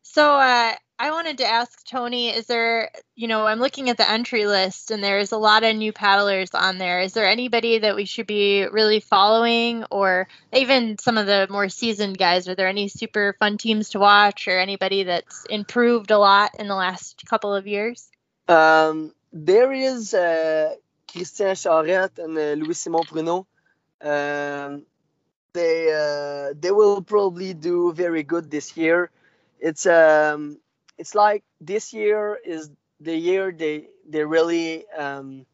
[0.04, 4.10] So uh, I wanted to ask Tony, is there, you know, I'm looking at the
[4.10, 7.02] entry list and there's a lot of new paddlers on there.
[7.02, 11.68] Is there anybody that we should be really following or even some of the more
[11.70, 12.48] seasoned guys?
[12.48, 16.68] Are there any super fun teams to watch or anybody that's improved a lot in
[16.68, 18.08] the last couple of years?
[18.48, 20.76] Um, there is uh,
[21.14, 23.46] Christian Charette and uh, Louis Simon Pruneau.
[24.02, 24.86] Um,
[25.54, 29.12] they uh, they will probably do very good this year
[29.60, 30.60] it's um
[30.98, 32.70] it's like this year is
[33.02, 35.46] the year they they really um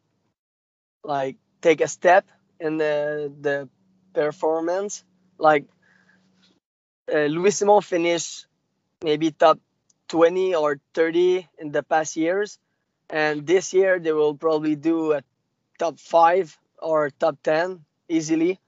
[1.04, 2.26] like take a step
[2.60, 3.68] in the the
[4.14, 5.04] performance
[5.38, 5.66] like
[7.14, 8.46] uh, Louis Simon finished
[9.04, 9.60] maybe top
[10.08, 12.58] 20 or 30 in the past years
[13.10, 15.22] and this year they will probably do a
[15.80, 18.60] top 5 or top 10 easily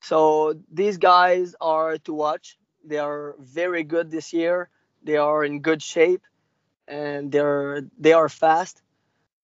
[0.00, 4.68] so these guys are to watch they are very good this year
[5.04, 6.22] they are in good shape,
[6.88, 8.82] and they're they are fast.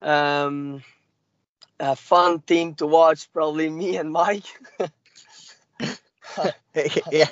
[0.02, 0.82] Um,
[1.78, 4.46] a fun team to watch, probably me and Mike.
[7.12, 7.28] yeah,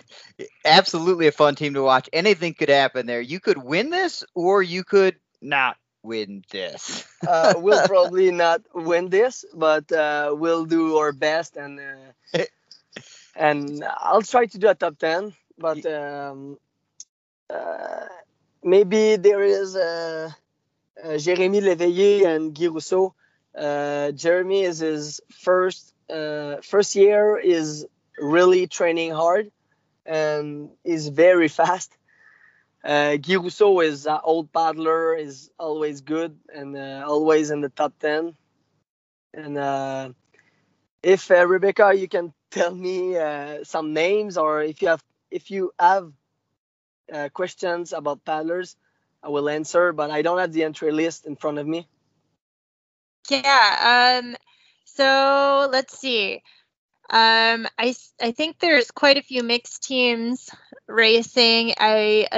[0.65, 2.09] absolutely a fun team to watch.
[2.13, 3.21] Anything could happen there.
[3.21, 5.77] You could win this, or you could not
[6.09, 7.07] win this.
[7.27, 12.45] uh, we'll probably not win this, but uh, we'll do our best, and uh,
[13.37, 15.35] and I'll try to do a top ten.
[15.59, 16.59] But um,
[17.51, 18.07] uh,
[18.63, 20.31] maybe there is uh,
[21.03, 23.15] uh, Jérémy Léveillé and Guy Rousseau.
[23.57, 27.87] Uh, Jeremy is his first uh, first year is
[28.19, 29.51] really training hard
[30.07, 31.98] and is very fast.
[32.89, 37.69] Uh, Guy Rousseau is an old paddler, is always good and uh, always in the
[37.69, 38.35] top ten.
[39.35, 40.09] And uh,
[41.03, 45.51] if uh, Rebecca, you can tell me uh, some names, or if you have if
[45.51, 46.11] you have
[47.13, 48.75] uh, questions about paddlers,
[49.23, 51.87] I will answer, but I don't have the entry list in front of me.
[53.29, 54.23] Yeah.
[54.25, 54.37] Um,
[54.87, 56.43] so let's see.
[57.11, 60.51] Um, I, I think there's quite a few mixed teams
[60.87, 61.75] racing.
[61.79, 62.29] I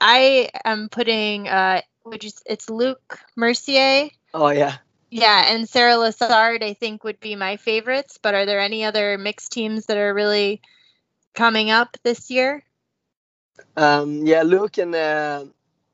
[0.00, 4.10] I am putting uh, which is it's Luke Mercier.
[4.32, 4.76] Oh yeah.
[5.10, 8.18] Yeah, and Sarah Lassard I think would be my favorites.
[8.22, 10.60] But are there any other mixed teams that are really
[11.34, 12.62] coming up this year?
[13.76, 15.44] Um, yeah, Luke and uh,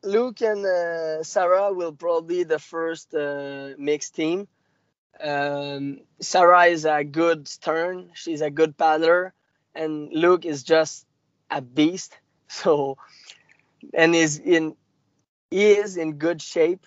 [0.03, 4.47] Luke and uh, Sarah will probably be the first uh, mixed team.
[5.21, 8.11] Um, Sarah is a good stern.
[8.15, 9.35] She's a good paddler,
[9.75, 11.07] and Luke is just
[11.51, 12.19] a beast.
[12.49, 12.97] So,
[13.93, 14.77] and is in
[15.51, 16.87] he is in good shape.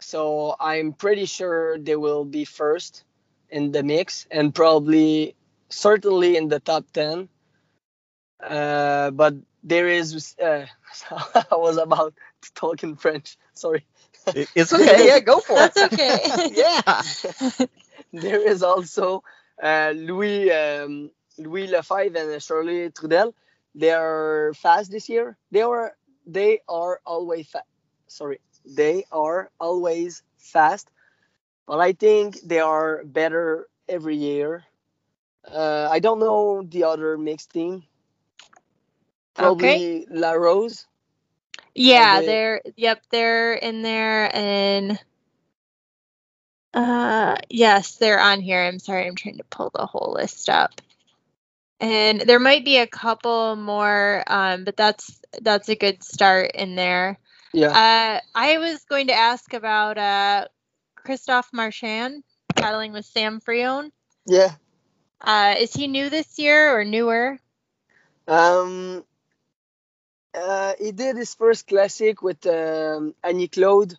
[0.00, 3.04] So I'm pretty sure they will be first
[3.50, 5.36] in the mix and probably
[5.70, 7.28] certainly in the top ten.
[8.42, 10.66] Uh, but there is uh,
[11.10, 13.36] I was about to talk in French.
[13.54, 13.84] Sorry.
[14.54, 15.06] It's okay.
[15.06, 15.72] Yeah, go for it.
[15.74, 16.18] That's okay.
[16.52, 17.02] yeah.
[18.12, 19.22] there is also
[19.62, 23.34] uh, Louis um, Louis Lefebvre and Shirley Trudel.
[23.74, 25.36] They are fast this year.
[25.50, 25.92] They are
[26.26, 27.66] they are always fast.
[28.08, 30.88] Sorry, they are always fast.
[31.66, 34.64] But I think they are better every year.
[35.50, 37.84] Uh, I don't know the other mixed team
[39.34, 40.06] Probably okay.
[40.10, 40.86] La Rose.
[41.74, 42.26] Yeah, they...
[42.26, 44.98] they're yep, they're in there and
[46.72, 48.62] uh yes, they're on here.
[48.62, 50.80] I'm sorry, I'm trying to pull the whole list up.
[51.80, 56.76] And there might be a couple more, um, but that's that's a good start in
[56.76, 57.18] there.
[57.52, 57.68] Yeah.
[57.68, 60.46] Uh, I was going to ask about uh,
[60.96, 62.24] Christophe Marchand
[62.56, 63.90] paddling with Sam Frigon.
[64.26, 64.52] Yeah.
[65.20, 67.38] Uh, is he new this year or newer?
[68.26, 69.04] Um,
[70.34, 73.94] uh, he did his first classic with um, Annie Claude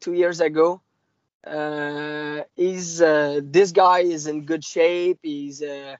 [0.00, 0.80] two years ago.
[1.46, 5.20] Uh, he's uh, this guy is in good shape.
[5.22, 5.96] He's, uh,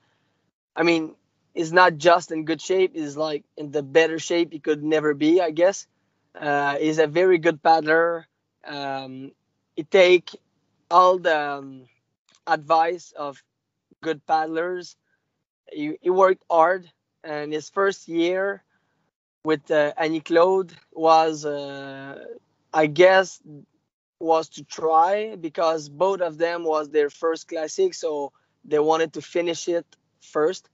[0.75, 1.15] I mean,
[1.53, 2.95] he's not just in good shape.
[2.95, 5.87] He's like in the better shape he could never be, I guess.
[6.35, 8.27] Uh, he's a very good paddler.
[8.65, 9.31] Um,
[9.75, 10.35] he take
[10.91, 11.85] all the um,
[12.45, 13.41] advice of
[14.01, 14.97] good paddlers.
[15.71, 16.89] He, he worked hard,
[17.23, 18.63] and his first year
[19.43, 22.25] with uh, Annie Claude was, uh,
[22.73, 23.41] I guess,
[24.19, 28.31] was to try because both of them was their first classic, so
[28.65, 29.85] they wanted to finish it
[30.21, 30.69] first.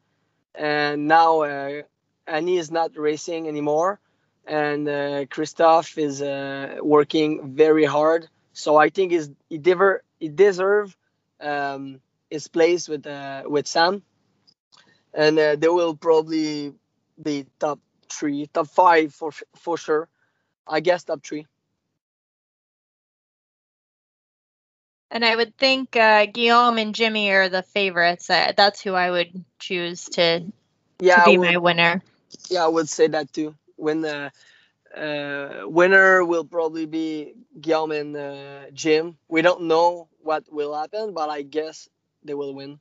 [0.55, 1.82] And now uh,
[2.26, 3.99] Annie is not racing anymore,
[4.45, 8.28] and uh, Christophe is uh, working very hard.
[8.53, 10.95] So I think he's, he dever, he deserve
[11.41, 11.99] um,
[12.30, 14.03] his place with uh, with Sam,
[15.14, 16.74] and uh, they will probably
[17.22, 17.80] be top
[18.14, 20.09] three, top five for for sure.
[20.68, 21.47] I guess top three.
[25.11, 28.30] And I would think uh, Guillaume and Jimmy are the favorites.
[28.30, 30.41] Uh, that's who I would choose to,
[31.01, 32.01] Yeah, to be would- my winner.
[32.49, 33.55] Yeah, I would say that too.
[33.78, 34.32] When the
[34.95, 39.18] uh, winner will probably be Guillaume and uh, Jim.
[39.30, 41.89] We don't know what will happen, but I guess
[42.24, 42.80] they will win.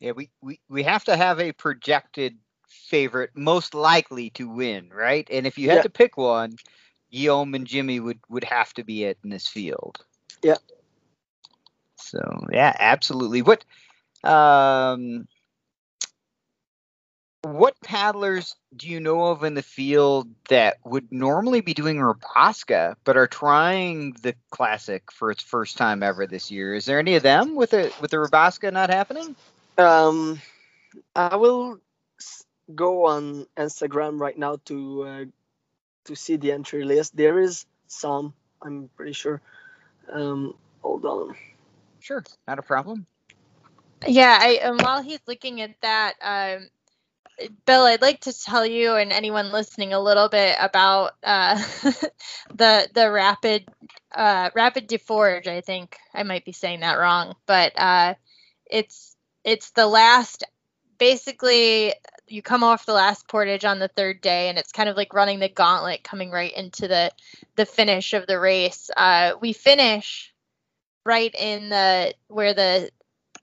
[0.00, 2.36] Yeah, we, we, we have to have a projected
[2.72, 5.26] favorite most likely to win, right?
[5.30, 5.82] And if you had Yeah.
[5.82, 6.56] to pick one,
[7.10, 10.04] Guillaume and Jimmy would, would have to be it in this field.
[10.42, 10.56] Yeah.
[11.96, 13.42] So yeah, absolutely.
[13.42, 13.64] What
[14.24, 15.26] um
[17.42, 22.94] what paddlers do you know of in the field that would normally be doing Rabaska
[23.04, 26.74] but are trying the classic for its first time ever this year?
[26.74, 29.34] Is there any of them with a with the Rabaska not happening?
[29.76, 30.40] Um,
[31.16, 31.80] I will
[32.74, 35.24] go on Instagram right now to uh,
[36.04, 37.16] to see the entry list.
[37.16, 39.40] There is some, I'm pretty sure.
[40.10, 41.34] Um, hold on.
[42.00, 43.06] Sure, not a problem.
[44.06, 46.68] Yeah, I, and while he's looking at that, um,
[47.66, 51.56] Bill, I'd like to tell you and anyone listening a little bit about uh,
[52.54, 53.68] the the rapid
[54.14, 55.46] uh, rapid deforge.
[55.46, 58.14] I think I might be saying that wrong, but uh,
[58.66, 60.44] it's it's the last.
[60.98, 61.94] Basically,
[62.32, 65.12] you come off the last portage on the third day, and it's kind of like
[65.12, 67.10] running the gauntlet, coming right into the
[67.56, 68.90] the finish of the race.
[68.96, 70.32] Uh, we finish
[71.04, 72.90] right in the where the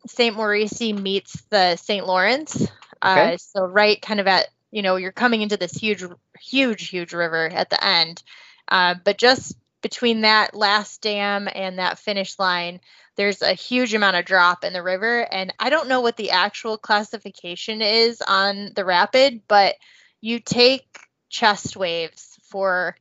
[0.08, 0.36] St.
[0.36, 2.06] Maurice meets the St.
[2.06, 2.56] Lawrence.
[3.04, 3.34] Okay.
[3.34, 6.04] Uh, so right kind of at, you know, you're coming into this huge,
[6.40, 8.24] huge, huge river at the end.
[8.68, 12.82] Uh, but just between that last dam and that finish line,
[13.16, 15.22] there's a huge amount of drop in the river.
[15.32, 19.76] And I don't know what the actual classification is on the rapid, but
[20.22, 20.86] you take
[21.30, 22.96] chest waves for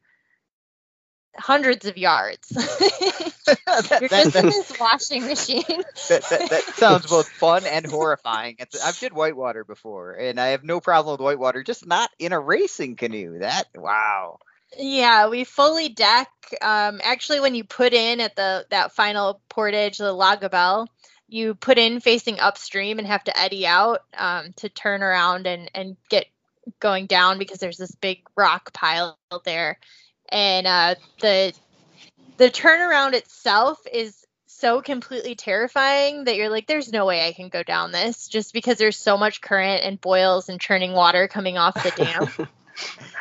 [1.37, 2.49] hundreds of yards.
[2.49, 5.62] that, You're that- just in this washing machine.
[6.09, 8.57] that, that, that sounds both fun and horrifying.
[8.59, 12.33] It's, I've did whitewater before, and I have no problem with whitewater, just not in
[12.33, 13.39] a racing canoe.
[13.39, 14.39] That wow.
[14.77, 16.29] Yeah, we fully deck.
[16.61, 20.89] Um, actually, when you put in at the that final portage, the La Gabelle,
[21.29, 25.71] you put in facing upstream and have to eddy out um, to turn around and
[25.75, 26.27] and get
[26.81, 29.79] going down because there's this big rock pile there,
[30.29, 31.53] and uh, the
[32.37, 37.49] the turnaround itself is so completely terrifying that you're like, there's no way I can
[37.49, 41.57] go down this just because there's so much current and boils and churning water coming
[41.59, 42.49] off the dam.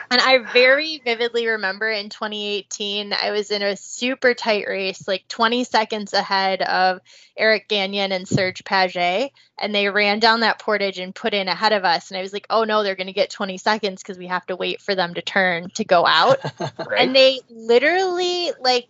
[0.10, 5.28] And I very vividly remember in 2018, I was in a super tight race, like
[5.28, 7.02] 20 seconds ahead of
[7.36, 9.32] Eric Gagnon and Serge Paget.
[9.60, 12.10] And they ran down that portage and put in ahead of us.
[12.10, 14.46] And I was like, oh no, they're going to get 20 seconds because we have
[14.46, 16.40] to wait for them to turn to go out.
[16.60, 16.98] Right?
[17.08, 18.90] And they literally, like,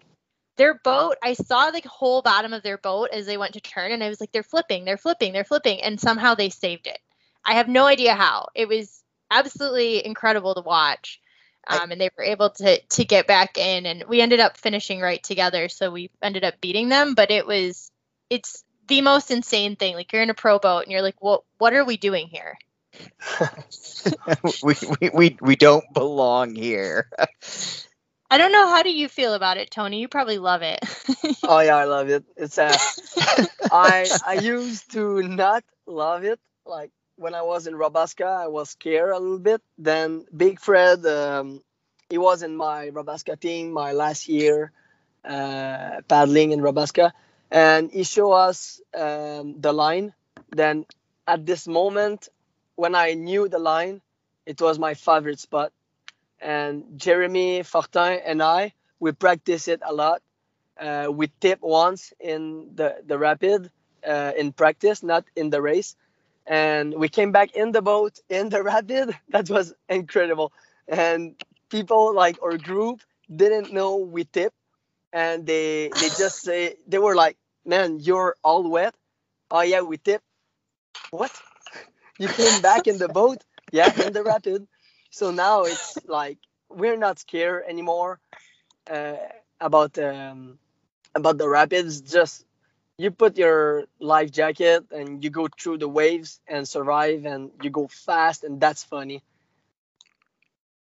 [0.58, 3.92] their boat, I saw the whole bottom of their boat as they went to turn.
[3.92, 5.82] And I was like, they're flipping, they're flipping, they're flipping.
[5.82, 7.00] And somehow they saved it.
[7.46, 8.48] I have no idea how.
[8.56, 11.20] It was absolutely incredible to watch.
[11.70, 15.02] Um, and they were able to to get back in, and we ended up finishing
[15.02, 15.68] right together.
[15.68, 17.14] So we ended up beating them.
[17.14, 17.92] But it was
[18.30, 19.96] it's the most insane thing.
[19.96, 22.58] Like you're in a pro boat, and you're like, what What are we doing here?
[24.64, 27.10] we, we, we, we don't belong here.
[28.30, 28.68] I don't know.
[28.68, 30.02] How do you feel about it, Tony?
[30.02, 30.80] You probably love it.
[31.44, 32.26] oh yeah, I love it.
[32.36, 32.78] It's uh,
[33.72, 36.40] I I used to not love it.
[36.66, 39.62] Like when I was in Rabaska, I was scared a little bit.
[39.78, 41.62] Then Big Fred, um,
[42.10, 44.72] he was in my Rabaska team my last year
[45.26, 47.12] uh, paddling in Rabaska,
[47.52, 50.14] and he showed us um, the line.
[50.52, 50.86] Then
[51.28, 52.30] at this moment,
[52.76, 54.02] when I knew the line,
[54.46, 55.74] it was my favorite spot.
[56.40, 60.22] And Jeremy Fortin and I, we practice it a lot.
[60.80, 63.72] Uh, we tip once in the the rapid
[64.08, 65.96] uh, in practice, not in the race,
[66.48, 69.18] and we came back in the boat in the rapid.
[69.30, 70.54] That was incredible,
[70.88, 71.36] and
[71.70, 73.02] people like our group
[73.34, 74.54] didn't know we tip,
[75.14, 78.96] and they they just say they were like, "Man, you're all wet."
[79.52, 80.22] Oh yeah, we tip.
[81.12, 81.32] What?
[82.20, 83.44] You came back in the boat?
[83.72, 84.68] Yeah, in the rapid.
[85.12, 86.38] So now it's like
[86.70, 88.20] we're not scared anymore
[88.90, 89.18] uh,
[89.60, 90.60] about um,
[91.16, 92.02] about the rapids.
[92.02, 92.47] Just
[92.98, 97.70] you put your life jacket and you go through the waves and survive, and you
[97.70, 99.24] go fast, and that's funny.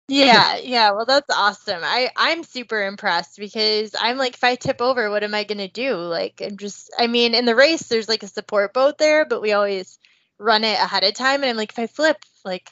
[0.07, 0.91] Yeah, yeah.
[0.91, 1.81] Well, that's awesome.
[1.83, 5.67] I I'm super impressed because I'm like, if I tip over, what am I gonna
[5.67, 5.95] do?
[5.95, 6.91] Like, I'm just.
[6.97, 9.97] I mean, in the race, there's like a support boat there, but we always
[10.37, 12.69] run it ahead of time, and I'm like, if I flip, like,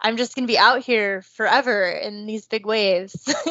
[0.00, 3.16] I'm just gonna be out here forever in these big waves.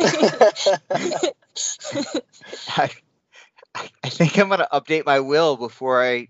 [2.77, 2.89] I,
[4.03, 6.30] I think I'm gonna update my will before I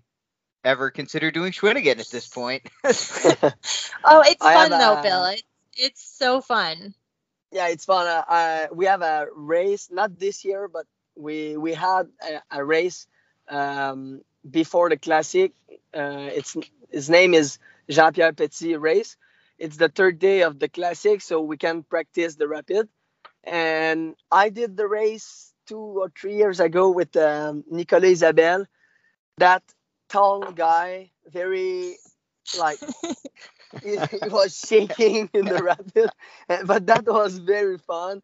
[0.64, 2.62] ever consider doing Schwinn again at this point.
[2.84, 5.24] oh, it's I fun have though, a- Bill.
[5.26, 5.42] It's
[5.76, 6.94] it's so fun.
[7.52, 8.06] yeah, it's fun.
[8.06, 10.86] Uh, uh, we have a race, not this year, but
[11.16, 13.06] we we had a, a race
[13.48, 15.52] um, before the classic.
[15.94, 16.56] Uh, it's
[16.90, 17.58] his name is
[17.90, 19.16] Jean Pierre Petit race.
[19.58, 22.88] It's the third day of the classic, so we can practice the rapid.
[23.44, 28.66] And I did the race two or three years ago with um, Nicolas Isabelle.
[29.38, 29.62] That
[30.08, 31.96] tall guy, very
[32.58, 32.78] like
[33.82, 36.10] he, he was shaking in the rapid,
[36.66, 38.22] but that was very fun.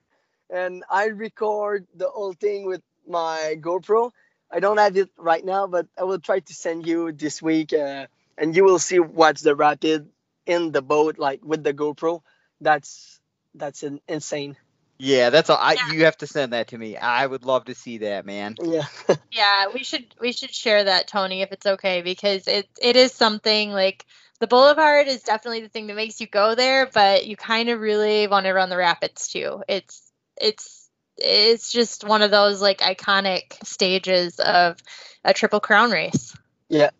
[0.51, 4.11] And I record the whole thing with my GoPro.
[4.51, 7.72] I don't have it right now, but I will try to send you this week,
[7.72, 10.09] uh, and you will see what's the rapid
[10.47, 12.22] in the boat, like with the GoPro.
[12.61, 13.20] That's
[13.55, 14.57] that's insane.
[15.03, 15.59] Yeah, that's all.
[15.61, 16.96] I you have to send that to me.
[16.96, 18.55] I would love to see that, man.
[18.62, 18.86] Yeah,
[19.32, 23.12] Yeah, we should we should share that, Tony, if it's okay, because it it is
[23.12, 24.07] something like
[24.38, 27.80] the Boulevard is definitely the thing that makes you go there, but you kind of
[27.80, 29.64] really want to run the rapids too.
[29.68, 34.76] It's it's it's just one of those like iconic stages of
[35.24, 36.36] a triple crown race.
[36.68, 36.90] Yeah.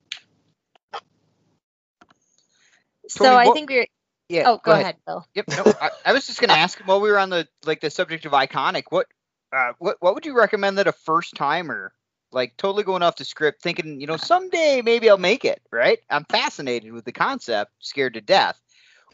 [3.09, 3.87] So Tony, I what- think we're
[4.33, 4.49] Yeah.
[4.49, 4.97] oh go, ahead.
[5.07, 5.27] Bill.
[5.35, 5.49] Yep.
[5.59, 8.25] No, I, I was just gonna ask while we were on the like the subject
[8.25, 8.85] of iconic.
[8.89, 9.07] What,
[9.55, 11.93] uh, what, what would you recommend that a first timer,
[12.33, 15.61] like totally going off the script, thinking, you know, someday maybe I'll make it.
[15.71, 15.99] Right?
[16.09, 18.59] I'm fascinated with the concept, scared to death.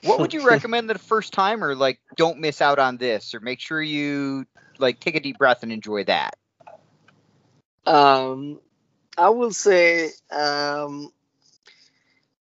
[0.04, 3.40] What would you recommend that a first timer like don't miss out on this, or
[3.40, 4.46] make sure you
[4.78, 6.36] like take a deep breath and enjoy that?
[7.88, 8.60] um,
[9.16, 11.10] I will say um,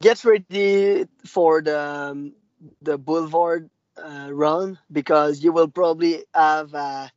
[0.01, 2.33] get ready for the um,
[2.81, 7.11] the boulevard uh, run because you will probably have a,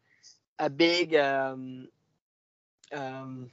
[0.59, 1.89] a big um,
[2.93, 3.51] um,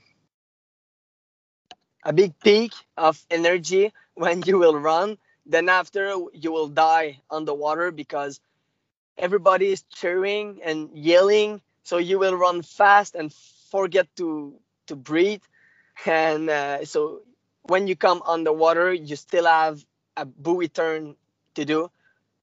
[2.03, 5.17] a big peak of energy when you will run.
[5.45, 8.39] Then after you will die on the water because
[9.17, 11.61] everybody is cheering and yelling.
[11.83, 13.33] So you will run fast and
[13.71, 14.55] forget to
[14.87, 15.43] to breathe.
[16.05, 17.21] And uh, so
[17.63, 19.85] when you come on the water, you still have
[20.17, 21.15] a buoy turn
[21.57, 21.91] to do.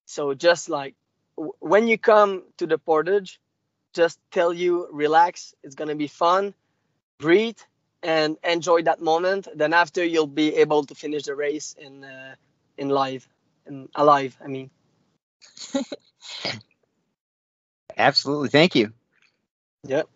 [0.06, 0.94] So just like
[1.36, 3.40] w- when you come to the portage,
[3.94, 5.54] just tell you relax.
[5.64, 6.54] It's gonna be fun.
[7.18, 7.58] Breathe
[8.02, 9.48] and enjoy that moment.
[9.54, 12.34] Then after you'll be able to finish the race in uh,
[12.78, 13.28] in live
[13.66, 14.36] and alive.
[14.44, 14.70] I mean.
[17.96, 18.48] Absolutely.
[18.48, 18.92] Thank you.
[19.84, 20.08] Yep.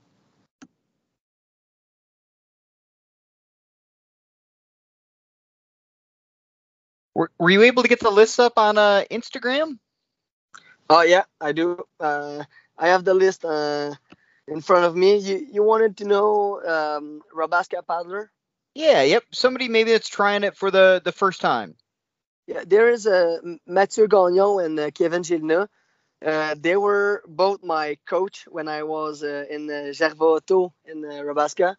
[7.19, 9.81] Were, were you able to get the list up on uh, Instagram?
[10.89, 11.83] Oh yeah, I do.
[11.99, 12.45] Uh,
[12.79, 13.93] I have the list uh,
[14.47, 15.17] in front of me.
[15.17, 18.31] You you wanted to know um, Rabaska paddler?
[18.77, 19.03] Yeah.
[19.03, 19.25] Yep.
[19.33, 21.75] Somebody maybe that's trying it for the the first time.
[22.47, 25.67] Yeah, there is a uh, Mathieu Gagnon and uh, Kevin Gilna.
[26.25, 31.05] Uh, they were both my coach when I was uh, in uh, Gervais Auto in
[31.05, 31.75] uh, Rabaska.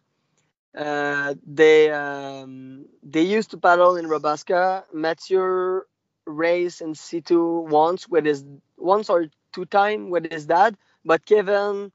[0.76, 4.84] Uh, they um, they used to paddle in Rabaska.
[4.92, 5.82] Mathieu
[6.26, 8.44] raced in C2 once with his
[8.76, 11.90] once or two time with his dad, but Kevin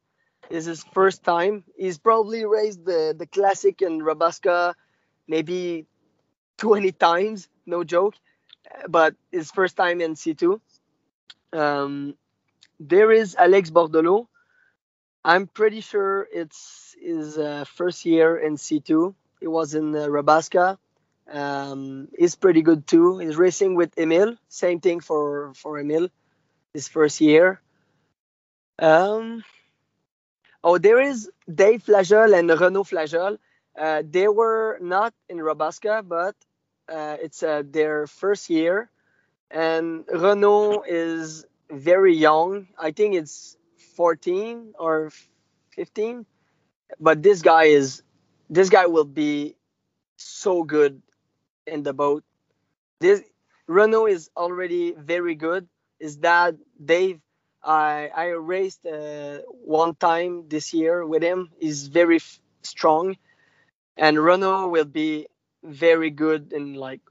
[0.49, 1.63] is his first time.
[1.77, 4.73] He's probably raced the the classic in Rabaska
[5.27, 5.85] maybe
[6.57, 8.15] 20 times, no joke
[8.89, 10.59] but his first time in C2.
[11.53, 12.15] Um,
[12.79, 14.27] there is Alex Bordeleau.
[15.25, 19.15] I'm pretty sure it's his uh, first year in C2.
[19.39, 20.77] He was in uh, Rabaska.
[21.27, 23.17] Um, he's pretty good too.
[23.17, 24.35] He's racing with Emil.
[24.49, 26.09] Same thing for for Emil.
[26.75, 27.59] His first year.
[28.77, 29.43] Um,
[30.63, 33.39] oh, there is Dave Flagel and Renaud Flagel.
[33.75, 36.35] Uh, they were not in Rabaska, but
[36.87, 38.91] uh, it's uh, their first year,
[39.49, 42.67] and Renaud is very young.
[42.77, 43.57] I think it's
[43.95, 45.11] 14 or
[45.75, 46.25] 15,
[46.99, 48.03] but this guy is
[48.49, 49.55] this guy will be
[50.17, 51.01] so good
[51.67, 52.23] in the boat.
[52.99, 53.23] This
[53.67, 55.67] Renaud is already very good.
[55.99, 57.19] His dad Dave
[57.63, 61.51] I I raced uh, one time this year with him.
[61.59, 63.17] He's very f- strong,
[63.97, 65.27] and Renaud will be
[65.63, 67.01] very good in like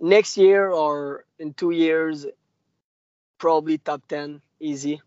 [0.00, 2.26] next year or in two years,
[3.38, 5.00] probably top ten easy.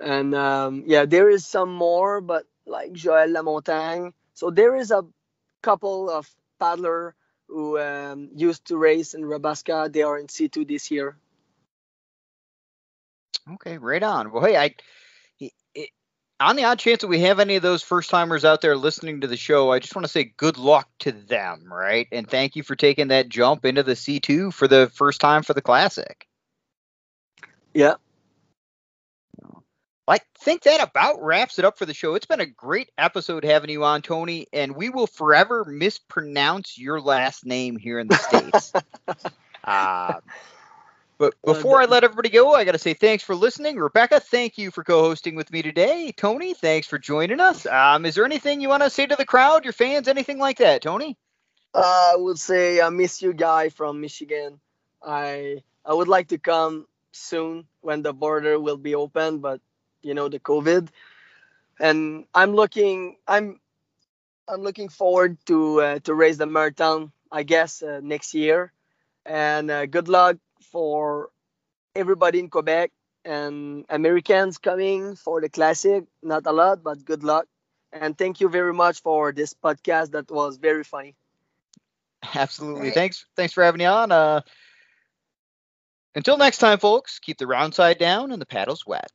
[0.00, 4.12] And um, yeah, there is some more, but like Joël Lamontagne.
[4.34, 5.04] So there is a
[5.62, 6.28] couple of
[6.58, 7.14] paddler
[7.48, 9.92] who um, used to race in Rabaska.
[9.92, 11.16] They are in C2 this year.
[13.54, 14.32] Okay, right on.
[14.32, 14.74] Well, hey, I
[16.40, 19.22] on the odd chance that we have any of those first timers out there listening
[19.22, 22.06] to the show, I just want to say good luck to them, right?
[22.12, 25.54] And thank you for taking that jump into the C2 for the first time for
[25.54, 26.26] the classic.
[27.72, 27.94] Yeah.
[30.08, 32.14] I think that about wraps it up for the show.
[32.14, 37.00] It's been a great episode having you on, Tony, and we will forever mispronounce your
[37.00, 38.72] last name here in the States.
[39.64, 40.14] uh,
[41.18, 43.78] but before I let everybody go, I got to say thanks for listening.
[43.78, 46.12] Rebecca, thank you for co hosting with me today.
[46.16, 47.66] Tony, thanks for joining us.
[47.66, 50.58] Um, is there anything you want to say to the crowd, your fans, anything like
[50.58, 51.16] that, Tony?
[51.74, 54.60] Uh, I would say I miss you, guy from Michigan.
[55.04, 59.60] I I would like to come soon when the border will be open, but
[60.06, 60.88] you know the COVID,
[61.80, 63.60] and I'm looking I'm
[64.48, 67.12] I'm looking forward to uh, to raise the marathon.
[67.30, 68.72] I guess uh, next year,
[69.26, 70.36] and uh, good luck
[70.70, 71.30] for
[71.94, 72.92] everybody in Quebec
[73.24, 76.04] and Americans coming for the classic.
[76.22, 77.46] Not a lot, but good luck.
[77.92, 80.12] And thank you very much for this podcast.
[80.12, 81.16] That was very funny.
[82.34, 82.88] Absolutely.
[82.88, 82.94] Right.
[82.94, 83.26] Thanks.
[83.36, 84.12] Thanks for having me on.
[84.12, 84.40] Uh,
[86.14, 89.10] until next time, folks, keep the round side down and the paddles wet.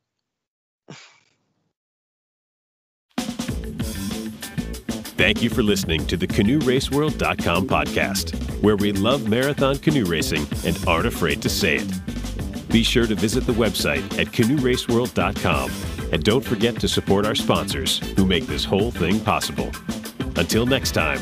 [5.16, 10.78] Thank you for listening to the CanoeRaceWorld.com podcast, where we love marathon canoe racing and
[10.86, 12.68] aren't afraid to say it.
[12.70, 15.70] Be sure to visit the website at CanoeRaceWorld.com
[16.12, 19.70] and don't forget to support our sponsors who make this whole thing possible.
[20.36, 21.20] Until next time,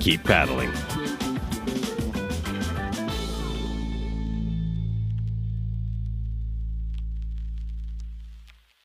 [0.00, 0.72] keep paddling.